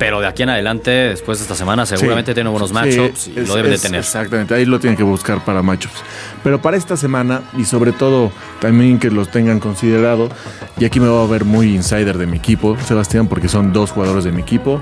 pero 0.00 0.18
de 0.22 0.26
aquí 0.26 0.42
en 0.44 0.48
adelante, 0.48 0.90
después 0.90 1.38
de 1.38 1.42
esta 1.42 1.54
semana, 1.54 1.84
seguramente 1.84 2.30
Sí. 2.30 2.34
tiene 2.34 2.48
buenos 2.48 2.70
Sí, 2.70 2.74
matchups 2.74 3.28
y 3.28 3.38
es- 3.38 3.46
lo 3.48 3.54
deben 3.54 3.70
de 3.72 3.78
tener. 3.78 4.00
Exactamente, 4.00 4.54
ahí 4.54 4.64
lo 4.64 4.80
tienen 4.80 4.96
que 4.96 5.02
buscar 5.02 5.44
para 5.44 5.60
matchups. 5.62 5.94
Pero 6.42 6.62
para 6.62 6.78
esta 6.78 6.96
semana, 6.96 7.42
y 7.58 7.66
sobre 7.66 7.92
todo 7.92 8.32
también 8.60 8.98
que 8.98 9.10
los 9.10 9.30
tengan 9.30 9.60
considerado, 9.60 10.30
y 10.78 10.86
aquí 10.86 11.00
me 11.00 11.08
voy 11.08 11.22
a 11.22 11.30
ver 11.30 11.44
muy 11.44 11.74
insider 11.74 12.16
de 12.16 12.26
mi 12.26 12.38
equipo, 12.38 12.78
Sebastián, 12.82 13.28
porque 13.28 13.46
son 13.48 13.74
dos 13.74 13.90
jugadores 13.90 14.24
de 14.24 14.32
mi 14.32 14.40
equipo. 14.40 14.80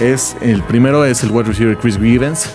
Es, 0.00 0.34
el 0.40 0.62
primero 0.62 1.04
es 1.04 1.22
el 1.22 1.30
wide 1.30 1.48
receiver 1.48 1.76
Chris 1.76 1.98
Givens, 1.98 2.48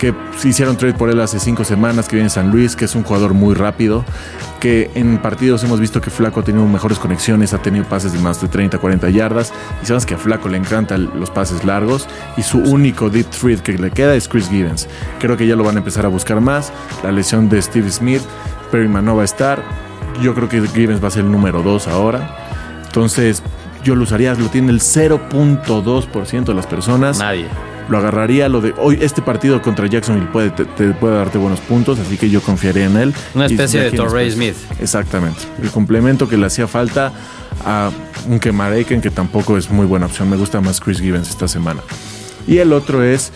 que 0.00 0.14
hicieron 0.44 0.78
trade 0.78 0.94
por 0.94 1.10
él 1.10 1.20
hace 1.20 1.38
cinco 1.38 1.62
semanas, 1.62 2.08
que 2.08 2.16
viene 2.16 2.26
en 2.26 2.30
San 2.30 2.50
Luis, 2.50 2.74
que 2.74 2.86
es 2.86 2.94
un 2.94 3.02
jugador 3.02 3.34
muy 3.34 3.54
rápido, 3.54 4.02
que 4.58 4.90
en 4.94 5.18
partidos 5.18 5.62
hemos 5.62 5.78
visto 5.78 6.00
que 6.00 6.08
Flaco 6.08 6.40
ha 6.40 6.42
tenido 6.42 6.66
mejores 6.66 6.98
conexiones, 6.98 7.52
ha 7.52 7.60
tenido 7.60 7.84
pases 7.84 8.14
de 8.14 8.18
más 8.18 8.40
de 8.40 8.48
30, 8.48 8.78
40 8.78 9.10
yardas, 9.10 9.52
y 9.82 9.86
sabes 9.86 10.06
que 10.06 10.14
a 10.14 10.16
Flaco 10.16 10.48
le 10.48 10.56
encantan 10.56 11.10
los 11.20 11.30
pases 11.30 11.64
largos, 11.64 12.08
y 12.38 12.42
su 12.42 12.58
único 12.60 13.10
deep 13.10 13.28
threat 13.28 13.60
que 13.60 13.74
le 13.74 13.90
queda 13.90 14.14
es 14.14 14.26
Chris 14.26 14.48
Givens. 14.48 14.88
Creo 15.18 15.36
que 15.36 15.46
ya 15.46 15.54
lo 15.54 15.64
van 15.64 15.76
a 15.76 15.80
empezar 15.80 16.06
a 16.06 16.08
buscar 16.08 16.40
más, 16.40 16.72
la 17.04 17.12
lesión 17.12 17.50
de 17.50 17.60
Steve 17.60 17.90
Smith, 17.90 18.22
Perryman 18.72 19.04
no 19.04 19.16
va 19.16 19.22
a 19.22 19.26
estar, 19.26 19.62
yo 20.22 20.34
creo 20.34 20.48
que 20.48 20.66
Givens 20.66 21.04
va 21.04 21.08
a 21.08 21.10
ser 21.10 21.24
el 21.24 21.30
número 21.30 21.62
2 21.62 21.88
ahora, 21.88 22.38
entonces 22.86 23.42
yo 23.84 23.94
lo 23.94 24.04
usaría, 24.04 24.32
lo 24.32 24.46
tiene 24.46 24.72
el 24.72 24.80
0.2% 24.80 26.44
de 26.44 26.54
las 26.54 26.66
personas 26.66 27.18
Nadie. 27.18 27.69
Lo 27.90 27.98
agarraría 27.98 28.48
lo 28.48 28.60
de 28.60 28.72
hoy 28.78 28.98
este 29.00 29.20
partido 29.20 29.60
contra 29.60 29.86
Jacksonville 29.86 30.28
puede 30.32 30.50
te, 30.50 30.64
te 30.64 30.92
puede 30.94 31.16
darte 31.16 31.38
buenos 31.38 31.60
puntos 31.60 31.98
así 31.98 32.16
que 32.16 32.30
yo 32.30 32.40
confiaría 32.40 32.86
en 32.86 32.96
él 32.96 33.14
Una 33.34 33.46
especie 33.46 33.80
de 33.82 33.90
Torrey 33.90 34.30
Smith. 34.30 34.56
exactamente 34.80 35.40
el 35.62 35.70
complemento 35.70 36.28
que 36.28 36.36
le 36.36 36.46
hacía 36.46 36.66
falta 36.66 37.12
a 37.66 37.90
un 38.28 38.38
Kemareken 38.38 39.00
que 39.00 39.10
tampoco 39.10 39.58
es 39.58 39.70
muy 39.70 39.86
buena 39.86 40.06
opción 40.06 40.30
me 40.30 40.36
gusta 40.36 40.60
más 40.60 40.80
Chris 40.80 41.00
Givens 41.00 41.28
esta 41.28 41.48
semana 41.48 41.80
y 42.46 42.58
el 42.58 42.72
otro 42.72 43.02
es 43.02 43.32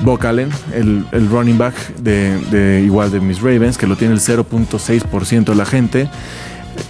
Buck 0.00 0.24
Allen, 0.24 0.50
el, 0.74 1.04
el 1.12 1.28
running 1.28 1.58
back 1.58 1.74
de, 1.98 2.36
de 2.50 2.82
igual 2.82 3.10
de 3.12 3.20
Miss 3.20 3.40
Ravens, 3.40 3.78
que 3.78 3.86
lo 3.86 3.94
tiene 3.96 4.14
el 4.14 4.20
0.6% 4.20 5.44
de 5.44 5.54
la 5.54 5.64
gente. 5.64 6.08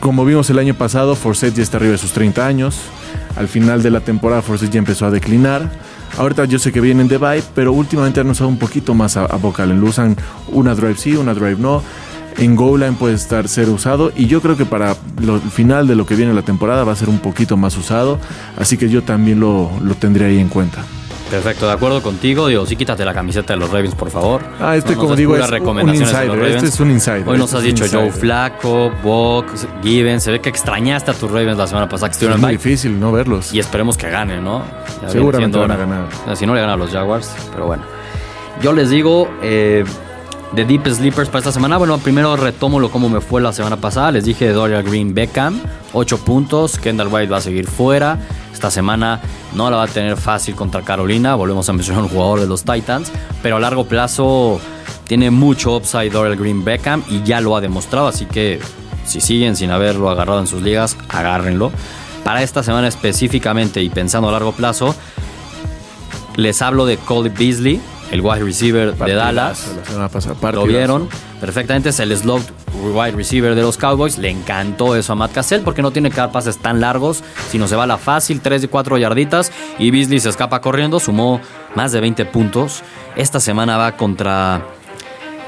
Como 0.01 0.25
vimos 0.25 0.49
el 0.51 0.59
año 0.59 0.75
pasado, 0.75 1.15
Forsett 1.15 1.55
ya 1.55 1.63
está 1.63 1.77
arriba 1.77 1.93
de 1.93 1.99
sus 1.99 2.13
30 2.13 2.47
años. 2.47 2.77
Al 3.37 3.49
final 3.49 3.83
de 3.83 3.91
la 3.91 4.01
temporada, 4.01 4.41
Forsett 4.41 4.71
ya 4.71 4.79
empezó 4.79 5.05
a 5.07 5.11
declinar. 5.11 5.69
Ahorita 6.19 6.45
yo 6.45 6.59
sé 6.59 6.73
que 6.73 6.81
vienen 6.81 7.09
de 7.09 7.19
bye, 7.19 7.43
pero 7.55 7.73
últimamente 7.73 8.21
han 8.21 8.29
usado 8.31 8.49
un 8.49 8.59
poquito 8.59 8.95
más 8.95 9.17
a, 9.17 9.25
Allen. 9.27 9.81
Lo 9.81 9.87
usan 9.89 10.17
una 10.49 10.75
drive 10.75 10.97
sí, 10.97 11.17
una 11.17 11.35
drive 11.35 11.57
no. 11.59 11.83
En 12.39 12.57
goal 12.57 12.81
line 12.81 12.93
puede 12.99 13.15
estar 13.15 13.47
ser 13.49 13.69
usado 13.69 14.11
y 14.17 14.27
yo 14.27 14.41
creo 14.41 14.57
que 14.57 14.65
para 14.65 14.97
lo- 15.21 15.37
el 15.37 15.43
final 15.51 15.87
de 15.87 15.95
lo 15.97 16.07
que 16.07 16.15
viene 16.15 16.33
la 16.33 16.41
temporada 16.43 16.83
va 16.83 16.93
a 16.93 16.97
ser 16.97 17.11
un 17.11 17.19
poquito 17.19 17.59
más 17.59 17.77
usado, 17.77 18.19
así 18.59 18.79
que 18.79 18.89
yo 18.89 19.03
también 19.03 19.39
lo, 19.39 19.71
lo 19.83 19.95
tendría 19.97 20.29
ahí 20.29 20.39
en 20.39 20.49
cuenta. 20.49 20.83
Perfecto, 21.33 21.67
de 21.67 21.73
acuerdo 21.73 22.03
contigo. 22.03 22.47
Digo, 22.49 22.67
sí, 22.67 22.77
quítate 22.77 23.07
la 23.07 23.15
camiseta 23.15 23.55
de 23.55 23.59
los 23.59 23.71
Ravens, 23.71 23.95
por 23.95 24.11
favor. 24.11 24.43
Ah, 24.61 24.77
este, 24.77 24.93
No 24.93 24.99
como 25.01 25.17
digo, 25.17 25.35
es 25.35 25.51
un 25.51 25.89
insider. 25.95 26.43
Este 26.45 26.67
es 26.69 26.79
un 26.81 26.91
insider. 26.91 27.27
Hoy 27.27 27.39
nos 27.39 27.55
Este 27.55 27.57
has 27.57 27.63
dicho 27.75 27.85
Joe. 27.91 28.11
Flaco, 28.13 28.93
Buck, 29.03 29.47
Givens. 29.83 30.23
Se 30.25 30.31
ve 30.31 30.43
que 30.43 30.51
extrañaste 30.51 31.11
a 31.11 31.15
tus 31.15 31.31
Ravens 31.31 31.57
la 31.57 31.67
semana 31.67 31.89
pasada 31.89 32.09
que 32.11 32.13
estuvieron 32.13 32.39
Es 32.39 32.43
en 32.43 32.47
muy 32.49 32.53
difícil 32.59 33.01
no 33.01 33.13
verlos. 33.13 33.55
Y 33.55 33.61
esperemos 33.61 33.97
que 33.97 34.11
ganen, 34.11 34.45
¿no? 34.45 34.63
Ya 35.03 35.11
Seguramente 35.11 35.59
van 35.59 35.71
a 35.71 35.77
ganar. 35.77 36.09
Si 36.35 36.47
no 36.47 36.55
le 36.55 36.61
ganan 36.61 36.75
a 36.75 36.85
los 36.85 36.91
Jaguars, 36.91 37.35
pero 37.53 37.67
bueno. 37.67 37.83
Yo 38.63 38.73
les 38.73 38.91
digo, 38.91 39.29
eh, 39.43 39.85
de 40.53 40.65
Deep 40.65 40.87
Sleepers 40.87 41.29
para 41.29 41.39
esta 41.39 41.53
semana. 41.53 41.79
Bueno, 41.79 41.99
primero 41.99 42.37
retomo 42.37 42.79
lo 42.79 42.91
como 42.91 43.09
me 43.09 43.21
fue 43.21 43.41
la 43.41 43.53
semana 43.53 43.77
pasada. 43.79 44.13
Les 44.13 44.25
dije 44.25 44.47
de 44.47 44.53
Dorian 44.53 44.85
Green 44.85 45.15
Beckham, 45.15 45.61
8 45.93 46.19
puntos. 46.19 46.79
Kendall 46.79 47.09
White 47.09 47.33
va 47.33 47.39
a 47.39 47.41
seguir 47.41 47.67
fuera. 47.67 48.19
Esta 48.53 48.71
semana 48.71 49.21
no 49.55 49.71
la 49.71 49.79
va 49.79 49.85
a 49.85 49.89
tener 49.89 50.17
fácil 50.17 50.55
contra 50.55 50.83
Carolina. 50.83 51.35
Volvemos 51.35 51.69
a 51.69 51.73
mencionar 51.73 52.03
un 52.05 52.11
jugador 52.11 52.41
de 52.41 52.47
los 52.47 52.65
Titans. 52.65 53.11
Pero 53.43 53.57
a 53.57 53.61
largo 53.61 53.87
plazo 53.87 54.61
tiene 55.07 55.31
mucho 55.31 55.77
upside 55.77 56.11
Dorian 56.11 56.39
Green 56.39 56.65
Beckham 56.65 57.03
y 57.09 57.23
ya 57.23 57.41
lo 57.41 57.57
ha 57.57 57.61
demostrado. 57.61 58.07
Así 58.07 58.27
que 58.27 58.61
si 59.05 59.21
siguen 59.21 59.57
sin 59.57 59.71
haberlo 59.71 60.11
agarrado 60.11 60.41
en 60.41 60.47
sus 60.47 60.63
ligas, 60.63 60.97
agárrenlo. 61.09 61.73
Para 62.25 62.43
esta 62.43 62.63
semana 62.63 62.89
específicamente 62.89 63.83
y 63.83 63.91
pensando 63.91 64.29
a 64.29 64.33
largo 64.33 64.53
plazo, 64.53 64.95
les 66.37 66.63
hablo 66.63 66.87
de 66.87 66.97
Cole 66.97 67.31
Beasley, 67.31 67.81
el 68.11 68.21
wide 68.21 68.45
receiver 68.45 68.95
de 68.95 69.15
Dallas. 69.15 69.75
La 69.77 69.85
semana 69.85 70.09
pasada, 70.09 70.53
Lo 70.53 70.65
vieron 70.65 71.09
perfectamente. 71.41 71.89
Es 71.89 71.99
el 71.99 72.17
slot 72.17 72.43
wide 72.95 73.13
receiver 73.13 73.55
de 73.55 73.63
los 73.63 73.77
Cowboys. 73.77 74.19
Le 74.19 74.31
encantó 74.31 74.95
eso 74.95 75.15
a 75.15 75.17
Matt 75.17 75.33
Cassell 75.33 75.63
porque 75.63 75.83
no 75.83 75.91
tiene 75.91 76.11
que 76.11 76.17
dar 76.17 76.31
pases 76.31 76.59
tan 76.59 76.81
largos, 76.81 77.25
sino 77.51 77.67
se 77.67 77.75
va 77.75 77.85
a 77.85 77.87
la 77.87 77.99
fácil, 77.99 78.41
3 78.41 78.63
de 78.63 78.69
4 78.69 78.99
yarditas. 78.99 79.51
Y 79.79 79.91
Beasley 79.91 80.21
se 80.21 80.29
escapa 80.29 80.61
corriendo, 80.61 81.01
sumó 81.01 81.41
más 81.75 81.91
de 81.93 82.01
20 82.01 82.25
puntos. 82.27 82.83
Esta 83.17 83.41
semana 83.41 83.77
va 83.77 83.97
contra, 83.97 84.63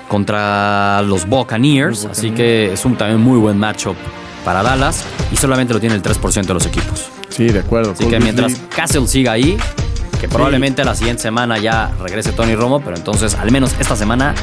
contra 0.08 1.02
los 1.02 1.28
Buccaneers, 1.28 2.06
así 2.06 2.30
que 2.32 2.72
es 2.72 2.84
un 2.84 2.96
también 2.96 3.20
muy 3.20 3.38
buen 3.38 3.58
matchup 3.58 3.96
para 4.44 4.62
Dallas. 4.62 5.04
Y 5.32 5.36
solamente 5.36 5.72
lo 5.74 5.80
tiene 5.80 5.94
el 5.96 6.02
3% 6.02 6.44
de 6.44 6.54
los 6.54 6.66
equipos. 6.66 7.06
Sí, 7.28 7.46
de 7.48 7.60
acuerdo. 7.60 7.92
Así 7.92 8.04
Cole 8.04 8.16
que 8.18 8.22
mientras 8.22 8.52
Beasley, 8.52 8.68
Castle 8.76 9.06
siga 9.08 9.32
ahí, 9.32 9.56
que 10.20 10.28
probablemente 10.28 10.84
la 10.84 10.94
siguiente 10.94 11.22
semana 11.22 11.58
ya 11.58 11.92
regrese 12.00 12.32
Tony 12.32 12.54
Romo, 12.54 12.80
pero 12.80 12.96
entonces 12.96 13.34
al 13.34 13.50
menos 13.50 13.74
esta 13.80 13.96
semana 13.96 14.34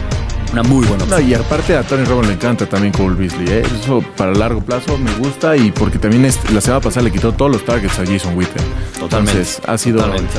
una 0.52 0.64
muy 0.64 0.86
buena 0.86 1.06
No, 1.06 1.16
opción. 1.16 1.30
y 1.30 1.34
aparte 1.34 1.78
a 1.78 1.84
Tony 1.84 2.04
Romo 2.04 2.24
le 2.24 2.34
encanta 2.34 2.66
también 2.68 2.92
Cole 2.94 3.16
Beasley. 3.16 3.48
¿eh? 3.50 3.64
Eso 3.82 4.04
para 4.18 4.34
largo 4.34 4.60
plazo 4.62 4.98
me 4.98 5.14
gusta 5.14 5.56
y 5.56 5.72
porque 5.72 5.98
también 5.98 6.26
es- 6.26 6.38
la 6.52 6.60
semana 6.60 6.82
pasada 6.82 7.04
le 7.06 7.12
quitó 7.12 7.32
todos 7.32 7.50
los 7.52 7.64
targets 7.64 7.98
a 8.00 8.06
Jason 8.06 8.36
Witten. 8.36 8.62
Totalmente, 9.00 9.40
Entonces 9.40 9.62
ha 9.66 9.78
sido. 9.78 10.00
totalmente. 10.02 10.34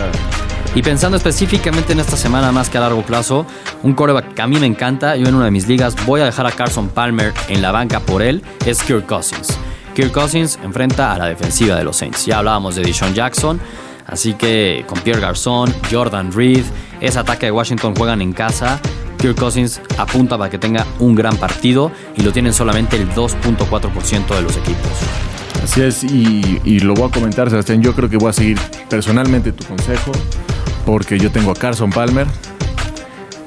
Y 0.75 0.81
pensando 0.81 1.19
específicamente 1.19 1.93
en 1.93 2.01
esta 2.01 2.17
semana 2.17 2.51
más 2.51 2.71
que 2.71 2.79
a 2.79 2.81
largo 2.81 3.03
plazo, 3.03 3.45
un 3.83 3.93
coreback 3.93 4.33
que 4.33 4.41
a 4.41 4.47
mí 4.47 4.59
me 4.59 4.67
encanta, 4.67 5.17
yo 5.17 5.29
en 5.29 5.35
una 5.35 5.45
de 5.45 5.51
mis 5.51 5.69
ligas 5.69 5.95
voy 6.07 6.23
a 6.23 6.25
dejar 6.25 6.47
a 6.47 6.51
Carson 6.51 6.89
Palmer 6.89 7.35
en 7.49 7.61
la 7.61 7.73
banca 7.73 8.01
por 8.01 8.23
él, 8.23 8.43
es 8.65 8.83
Kirk 8.83 9.07
Cousins. 9.07 9.59
Kirk 9.95 10.13
Cousins 10.13 10.59
enfrenta 10.65 11.13
a 11.13 11.19
la 11.19 11.27
defensiva 11.27 11.77
de 11.77 11.85
los 11.85 11.97
Saints. 11.97 12.25
Ya 12.25 12.39
hablábamos 12.39 12.75
de 12.77 12.83
Deshaun 12.83 13.13
Jackson, 13.13 13.61
así 14.07 14.33
que 14.33 14.87
con 14.89 14.99
Pierre 15.01 15.21
Garzón, 15.21 15.75
Jordan 15.91 16.33
Reed, 16.33 16.65
ese 17.03 17.19
ataque 17.19 17.47
de 17.47 17.53
Washington 17.53 17.95
juegan 17.95 18.23
en 18.23 18.33
casa. 18.33 18.81
Kirk 19.19 19.39
Cousins 19.39 19.79
apunta 19.99 20.39
para 20.39 20.49
que 20.49 20.59
tenga 20.59 20.87
un 21.01 21.15
gran 21.15 21.37
partido 21.37 21.93
y 22.17 22.23
lo 22.23 22.33
tienen 22.33 22.55
solamente 22.55 22.97
el 22.97 23.11
2.4% 23.11 24.35
de 24.35 24.43
los 24.43 24.57
equipos. 24.57 24.91
Así 25.63 25.83
es, 25.83 26.03
y, 26.03 26.61
y 26.65 26.81
lo 26.81 26.95
voy 26.95 27.09
a 27.09 27.13
comentar, 27.13 27.51
Sebastián. 27.51 27.83
Yo 27.83 27.95
creo 27.95 28.09
que 28.09 28.17
voy 28.17 28.31
a 28.31 28.33
seguir 28.33 28.59
personalmente 28.89 29.53
tu 29.53 29.65
consejo, 29.65 30.11
porque 30.85 31.19
yo 31.19 31.31
tengo 31.31 31.51
a 31.51 31.55
Carson 31.55 31.91
Palmer 31.91 32.27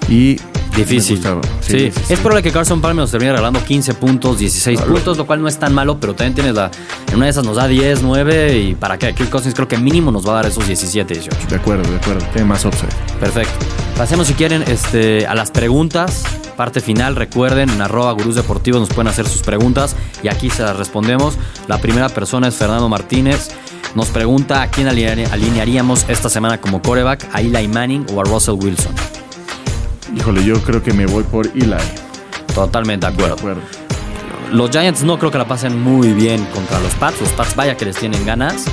y. 0.09 0.37
Difícil. 0.75 1.21
Sí, 1.61 1.89
es 2.09 2.19
probable 2.19 2.43
que 2.43 2.51
Carson 2.51 2.81
Palmer 2.81 2.97
nos 3.03 3.11
termine 3.11 3.31
regalando 3.31 3.63
15 3.63 3.93
puntos, 3.93 4.39
16 4.39 4.77
Claro. 4.79 4.93
puntos, 4.93 5.17
lo 5.17 5.25
cual 5.25 5.41
no 5.41 5.47
es 5.47 5.57
tan 5.57 5.73
malo, 5.73 6.01
pero 6.01 6.13
también 6.15 6.33
tienes 6.35 6.53
la. 6.53 6.69
En 7.07 7.15
una 7.15 7.25
de 7.27 7.31
esas 7.31 7.45
nos 7.45 7.55
da 7.55 7.65
10, 7.65 8.01
9 8.03 8.57
y 8.59 8.75
para 8.75 8.97
qué. 8.97 9.13
Kirk 9.15 9.29
Cousins 9.29 9.55
creo 9.55 9.69
que 9.69 9.77
mínimo 9.77 10.11
nos 10.11 10.27
va 10.27 10.31
a 10.31 10.35
dar 10.35 10.47
esos 10.47 10.67
17, 10.67 11.13
18. 11.13 11.47
De 11.47 11.55
acuerdo, 11.55 11.89
de 11.89 11.95
acuerdo. 11.95 12.25
Tiene 12.33 12.45
más 12.49 12.65
upside. 12.65 12.89
Perfecto. 13.21 13.53
Pasemos 13.97 14.27
si 14.27 14.33
quieren 14.33 14.65
este, 14.67 15.25
a 15.25 15.33
las 15.33 15.49
preguntas. 15.49 16.23
Parte 16.57 16.81
final, 16.81 17.15
recuerden, 17.15 17.69
en 17.69 17.81
arroba 17.81 18.11
gurús 18.11 18.35
deportivos 18.35 18.81
nos 18.81 18.89
pueden 18.89 19.07
hacer 19.07 19.29
sus 19.29 19.43
preguntas 19.43 19.95
y 20.23 20.27
aquí 20.27 20.49
se 20.49 20.63
las 20.63 20.75
respondemos. 20.75 21.35
La 21.69 21.77
primera 21.77 22.09
persona 22.09 22.49
es 22.49 22.55
Fernando 22.55 22.89
Martínez. 22.89 23.47
Nos 23.95 24.09
pregunta 24.09 24.61
a 24.61 24.67
quién 24.67 24.87
alinea- 24.87 25.31
alinearíamos 25.31 26.05
esta 26.09 26.29
semana 26.29 26.59
como 26.59 26.81
coreback, 26.81 27.27
a 27.33 27.41
Eli 27.41 27.67
Manning 27.67 28.05
o 28.13 28.19
a 28.21 28.23
Russell 28.25 28.55
Wilson. 28.55 28.93
Híjole, 30.15 30.43
yo 30.43 30.61
creo 30.61 30.83
que 30.83 30.93
me 30.93 31.05
voy 31.05 31.23
por 31.23 31.47
Eli. 31.47 31.75
Totalmente 32.53 33.05
de 33.07 33.11
De 33.11 33.17
acuerdo. 33.17 33.35
acuerdo. 33.35 33.61
Los 34.51 34.69
Giants 34.71 35.03
no 35.03 35.17
creo 35.17 35.31
que 35.31 35.37
la 35.37 35.47
pasen 35.47 35.81
muy 35.81 36.13
bien 36.13 36.43
contra 36.53 36.79
los 36.79 36.93
Pats. 36.95 37.19
Los 37.21 37.29
Pats 37.31 37.55
vaya 37.55 37.75
que 37.75 37.85
les 37.85 37.95
tienen 37.97 38.25
ganas. 38.25 38.65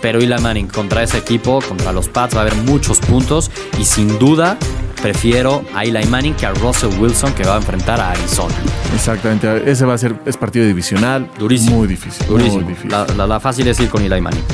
Pero 0.00 0.20
Eli 0.20 0.40
Manning 0.40 0.68
contra 0.68 1.02
ese 1.02 1.18
equipo, 1.18 1.60
contra 1.60 1.92
los 1.92 2.08
Pats, 2.08 2.34
va 2.34 2.38
a 2.38 2.42
haber 2.42 2.54
muchos 2.54 2.98
puntos. 3.00 3.50
Y 3.80 3.84
sin 3.84 4.16
duda, 4.18 4.56
prefiero 5.02 5.64
a 5.74 5.82
Eli 5.84 6.06
Manning 6.06 6.34
que 6.34 6.46
a 6.46 6.52
Russell 6.54 6.90
Wilson 7.00 7.32
que 7.34 7.42
va 7.44 7.54
a 7.54 7.58
enfrentar 7.58 8.00
a 8.00 8.12
Arizona. 8.12 8.54
Exactamente. 8.94 9.68
Ese 9.70 9.84
va 9.84 9.94
a 9.94 9.98
ser, 9.98 10.14
es 10.24 10.36
partido 10.36 10.64
divisional. 10.66 11.28
Durísimo. 11.38 11.76
Muy 11.78 11.88
difícil. 11.88 12.26
Durísimo. 12.28 12.60
Muy 12.62 12.64
difícil. 12.70 12.90
La, 12.92 13.06
la- 13.16 13.26
la 13.26 13.40
fácil 13.40 13.66
es 13.68 13.78
ir 13.80 13.88
con 13.88 14.02
Eli 14.02 14.20
Manning. 14.20 14.44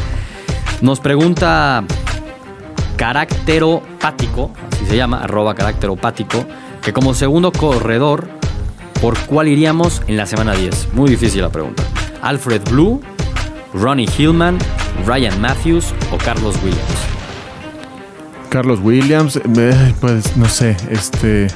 Nos 0.85 1.01
pregunta 1.01 1.83
Caracteropático, 2.99 4.51
así 4.71 4.85
se 4.85 4.99
llama, 4.99 5.23
arroba 5.23 5.55
Caracteropático, 5.55 6.45
que 6.83 6.93
como 6.93 7.15
segundo 7.15 7.53
corredor, 7.53 8.29
¿por 9.01 9.19
cuál 9.21 9.49
iríamos 9.49 10.03
en 10.09 10.19
la 10.19 10.27
semana 10.27 10.53
10? 10.53 10.93
Muy 10.93 11.09
difícil 11.09 11.41
la 11.41 11.49
pregunta. 11.49 11.83
Alfred 12.21 12.61
Blue, 12.71 13.01
Ronnie 13.73 14.07
Hillman, 14.19 14.59
Ryan 15.07 15.41
Matthews 15.41 15.87
o 16.13 16.19
Carlos 16.19 16.55
Williams. 16.63 16.83
Carlos 18.51 18.79
Williams, 18.83 19.37
eh, 19.37 19.95
pues 20.03 20.37
no 20.37 20.51
sé, 20.51 20.77
este. 20.91 21.47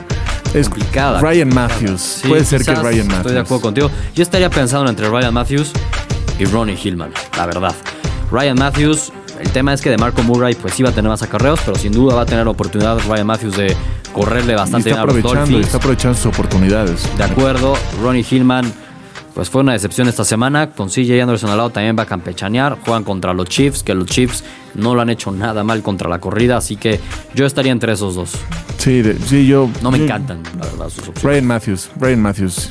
Es 0.54 0.70
complicada. 0.70 1.20
Ryan 1.20 1.50
Matthews. 1.50 2.00
Sí, 2.00 2.28
Puede 2.28 2.46
ser 2.46 2.64
que 2.64 2.74
Ryan 2.74 3.06
Matthews. 3.06 3.18
Estoy 3.18 3.32
de 3.34 3.40
acuerdo 3.40 3.60
contigo. 3.60 3.90
Yo 4.14 4.22
estaría 4.22 4.48
pensando 4.48 4.88
entre 4.88 5.06
Ryan 5.10 5.34
Matthews 5.34 5.72
y 6.38 6.46
Ronnie 6.46 6.78
Hillman, 6.82 7.12
la 7.36 7.44
verdad. 7.44 7.74
Ryan 8.30 8.58
Matthews, 8.58 9.12
el 9.40 9.50
tema 9.50 9.72
es 9.72 9.80
que 9.80 9.90
de 9.90 9.96
Marco 9.98 10.22
Murray 10.22 10.54
pues 10.54 10.78
iba 10.80 10.90
a 10.90 10.92
tener 10.92 11.08
más 11.08 11.22
acarreos, 11.22 11.60
pero 11.64 11.76
sin 11.78 11.92
duda 11.92 12.14
va 12.14 12.22
a 12.22 12.26
tener 12.26 12.44
la 12.44 12.50
oportunidad 12.50 12.98
Ryan 13.08 13.26
Matthews 13.26 13.56
de 13.56 13.76
correrle 14.12 14.52
Y 14.52 14.56
bastante 14.56 14.90
está 14.90 15.02
bien 15.04 15.10
a 15.10 15.12
los 15.12 15.24
aprovechando, 15.24 15.58
está 15.60 15.76
aprovechando 15.78 16.16
sus 16.16 16.26
oportunidades. 16.26 17.08
De 17.16 17.24
acuerdo, 17.24 17.74
Ronnie 18.02 18.24
Hillman, 18.28 18.72
pues 19.34 19.50
fue 19.50 19.60
una 19.60 19.72
decepción 19.72 20.08
esta 20.08 20.24
semana. 20.24 20.70
Con 20.70 20.88
CJ 20.88 21.20
Anderson 21.22 21.50
al 21.50 21.56
lado 21.58 21.70
también 21.70 21.96
va 21.96 22.02
a 22.02 22.06
campechanear. 22.06 22.78
Juegan 22.84 23.04
contra 23.04 23.32
los 23.32 23.48
Chiefs, 23.48 23.82
que 23.82 23.94
los 23.94 24.06
Chiefs 24.06 24.42
no 24.74 24.94
lo 24.94 25.00
han 25.00 25.10
hecho 25.10 25.30
nada 25.30 25.62
mal 25.62 25.82
contra 25.82 26.08
la 26.08 26.18
corrida. 26.18 26.56
Así 26.56 26.76
que 26.76 26.98
yo 27.34 27.46
estaría 27.46 27.70
entre 27.72 27.92
esos 27.92 28.14
dos. 28.16 28.32
Sí, 28.78 29.02
de- 29.02 29.16
sí, 29.18 29.46
yo. 29.46 29.68
No 29.82 29.90
me 29.92 29.98
yo- 29.98 30.04
encantan, 30.04 30.42
la 30.58 30.66
verdad, 30.66 30.88
sus 30.88 31.08
opciones. 31.08 31.22
Ryan 31.22 31.46
Matthews, 31.46 31.90
Ryan 32.00 32.22
Matthews. 32.22 32.70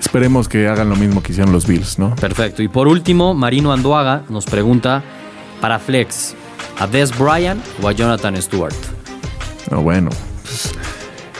Esperemos 0.00 0.48
que 0.48 0.68
hagan 0.68 0.88
lo 0.88 0.96
mismo 0.96 1.22
que 1.22 1.32
hicieron 1.32 1.52
los 1.52 1.66
Bills, 1.66 1.98
¿no? 1.98 2.14
Perfecto. 2.14 2.62
Y 2.62 2.68
por 2.68 2.86
último, 2.86 3.34
Marino 3.34 3.72
Anduaga 3.72 4.22
nos 4.28 4.44
pregunta 4.44 5.02
para 5.60 5.78
Flex, 5.78 6.34
¿a 6.78 6.86
Des 6.86 7.16
Bryant 7.16 7.60
o 7.82 7.88
a 7.88 7.92
Jonathan 7.92 8.40
Stewart? 8.40 8.74
No, 9.70 9.82
bueno. 9.82 10.10
pues, 10.42 10.72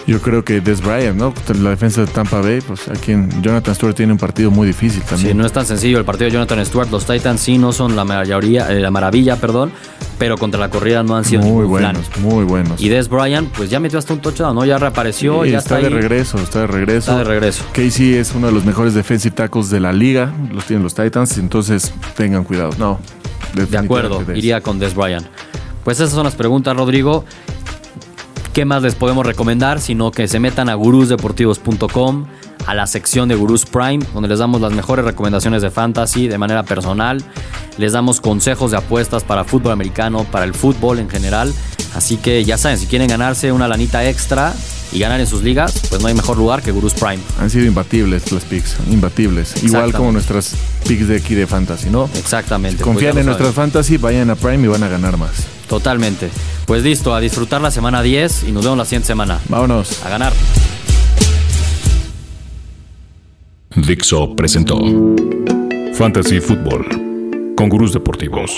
yo 0.06 0.20
creo 0.20 0.44
que 0.44 0.60
Des 0.60 0.80
Bryant, 0.80 1.16
¿no? 1.18 1.34
La 1.60 1.70
defensa 1.70 2.00
de 2.02 2.06
Tampa 2.06 2.40
Bay, 2.40 2.60
pues 2.60 2.88
aquí 2.88 3.10
en 3.12 3.42
Jonathan 3.42 3.74
Stewart 3.74 3.94
tiene 3.94 4.12
un 4.12 4.18
partido 4.18 4.52
muy 4.52 4.66
difícil 4.68 5.02
Sí, 5.02 5.08
también. 5.10 5.36
no 5.36 5.44
es 5.44 5.50
tan 5.52 5.66
sencillo 5.66 5.98
el 5.98 6.04
partido 6.04 6.26
de 6.26 6.32
Jonathan 6.32 6.64
Stewart. 6.64 6.88
Los 6.92 7.06
Titans 7.06 7.40
sí 7.40 7.58
no 7.58 7.72
son 7.72 7.96
la 7.96 8.04
mayoría, 8.04 8.70
eh, 8.72 8.78
la 8.78 8.92
maravilla, 8.92 9.34
perdón, 9.34 9.72
pero 10.16 10.36
contra 10.38 10.60
la 10.60 10.70
corrida 10.70 11.02
no 11.02 11.16
han 11.16 11.24
sido 11.24 11.42
muy 11.42 11.64
buenos, 11.66 12.04
muy 12.20 12.44
buenos. 12.44 12.80
Y 12.80 12.88
Des 12.88 13.08
Bryant, 13.08 13.48
pues 13.56 13.68
ya 13.68 13.80
metió 13.80 13.98
hasta 13.98 14.12
un 14.12 14.20
touchdown, 14.20 14.54
¿no? 14.54 14.64
Ya 14.64 14.78
reapareció, 14.78 15.42
Sí, 15.42 15.50
ya 15.50 15.58
está, 15.58 15.76
está, 15.78 15.88
de 15.88 15.94
ahí. 15.96 16.00
regreso, 16.02 16.38
está 16.38 16.60
de 16.60 16.66
regreso. 16.68 17.10
Está 17.10 17.18
de 17.18 17.24
regreso. 17.24 17.64
Casey 17.72 18.14
es 18.14 18.32
uno 18.32 18.46
de 18.46 18.52
los 18.52 18.64
mejores 18.64 18.94
defensive 18.94 19.34
tackles 19.34 19.70
de 19.70 19.80
la 19.80 19.92
liga, 19.92 20.32
los 20.52 20.64
tienen 20.66 20.84
los 20.84 20.94
Titans, 20.94 21.36
entonces 21.38 21.92
tengan 22.16 22.44
cuidado. 22.44 22.70
No, 22.78 23.00
De 23.64 23.78
acuerdo, 23.78 24.22
iría 24.34 24.60
con 24.60 24.78
Des 24.78 24.94
Bryant. 24.94 25.26
Pues 25.82 25.98
esas 25.98 26.12
son 26.12 26.24
las 26.24 26.34
preguntas, 26.34 26.76
Rodrigo. 26.76 27.24
¿Qué 28.52 28.64
más 28.64 28.82
les 28.82 28.94
podemos 28.94 29.24
recomendar? 29.24 29.80
Sino 29.80 30.10
que 30.10 30.28
se 30.28 30.40
metan 30.40 30.68
a 30.68 30.74
gurusdeportivos.com, 30.74 32.26
a 32.66 32.74
la 32.74 32.86
sección 32.86 33.28
de 33.28 33.34
Gurús 33.34 33.66
Prime, 33.66 34.04
donde 34.12 34.28
les 34.28 34.38
damos 34.38 34.60
las 34.60 34.72
mejores 34.72 35.04
recomendaciones 35.04 35.62
de 35.62 35.70
fantasy 35.70 36.28
de 36.28 36.38
manera 36.38 36.62
personal. 36.62 37.22
Les 37.78 37.92
damos 37.92 38.20
consejos 38.20 38.70
de 38.70 38.78
apuestas 38.78 39.24
para 39.24 39.44
fútbol 39.44 39.72
americano, 39.72 40.24
para 40.24 40.44
el 40.44 40.54
fútbol 40.54 40.98
en 40.98 41.08
general. 41.08 41.52
Así 41.94 42.16
que 42.16 42.44
ya 42.44 42.58
saben, 42.58 42.78
si 42.78 42.86
quieren 42.86 43.08
ganarse 43.08 43.52
una 43.52 43.68
lanita 43.68 44.08
extra 44.08 44.54
y 44.92 44.98
ganar 44.98 45.20
en 45.20 45.26
sus 45.26 45.42
ligas, 45.42 45.74
pues 45.88 46.00
no 46.00 46.08
hay 46.08 46.14
mejor 46.14 46.36
lugar 46.36 46.62
que 46.62 46.70
Gurús 46.72 46.94
Prime. 46.94 47.18
Han 47.38 47.50
sido 47.50 47.66
imbatibles 47.66 48.30
las 48.32 48.44
picks, 48.44 48.76
imbatibles. 48.90 49.62
Igual 49.62 49.92
como 49.92 50.12
nuestras 50.12 50.54
picks 50.86 51.08
de 51.08 51.16
aquí 51.16 51.34
de 51.34 51.46
fantasy, 51.46 51.90
¿no? 51.90 52.08
Exactamente. 52.14 52.78
pues 52.78 52.86
Confían 52.86 53.18
en 53.18 53.26
nuestras 53.26 53.54
fantasy, 53.54 53.96
vayan 53.96 54.30
a 54.30 54.36
Prime 54.36 54.64
y 54.64 54.68
van 54.68 54.82
a 54.82 54.88
ganar 54.88 55.16
más. 55.16 55.46
Totalmente. 55.68 56.30
Pues 56.66 56.82
listo, 56.82 57.14
a 57.14 57.20
disfrutar 57.20 57.60
la 57.60 57.70
semana 57.70 58.02
10 58.02 58.44
y 58.44 58.52
nos 58.52 58.64
vemos 58.64 58.78
la 58.78 58.84
siguiente 58.84 59.06
semana. 59.06 59.40
Vámonos. 59.48 60.04
A 60.04 60.08
ganar. 60.08 60.32
Dixo 63.74 64.34
presentó 64.34 64.78
Fantasy 65.94 66.40
Football 66.40 67.54
con 67.56 67.68
gurús 67.68 67.92
deportivos. 67.92 68.50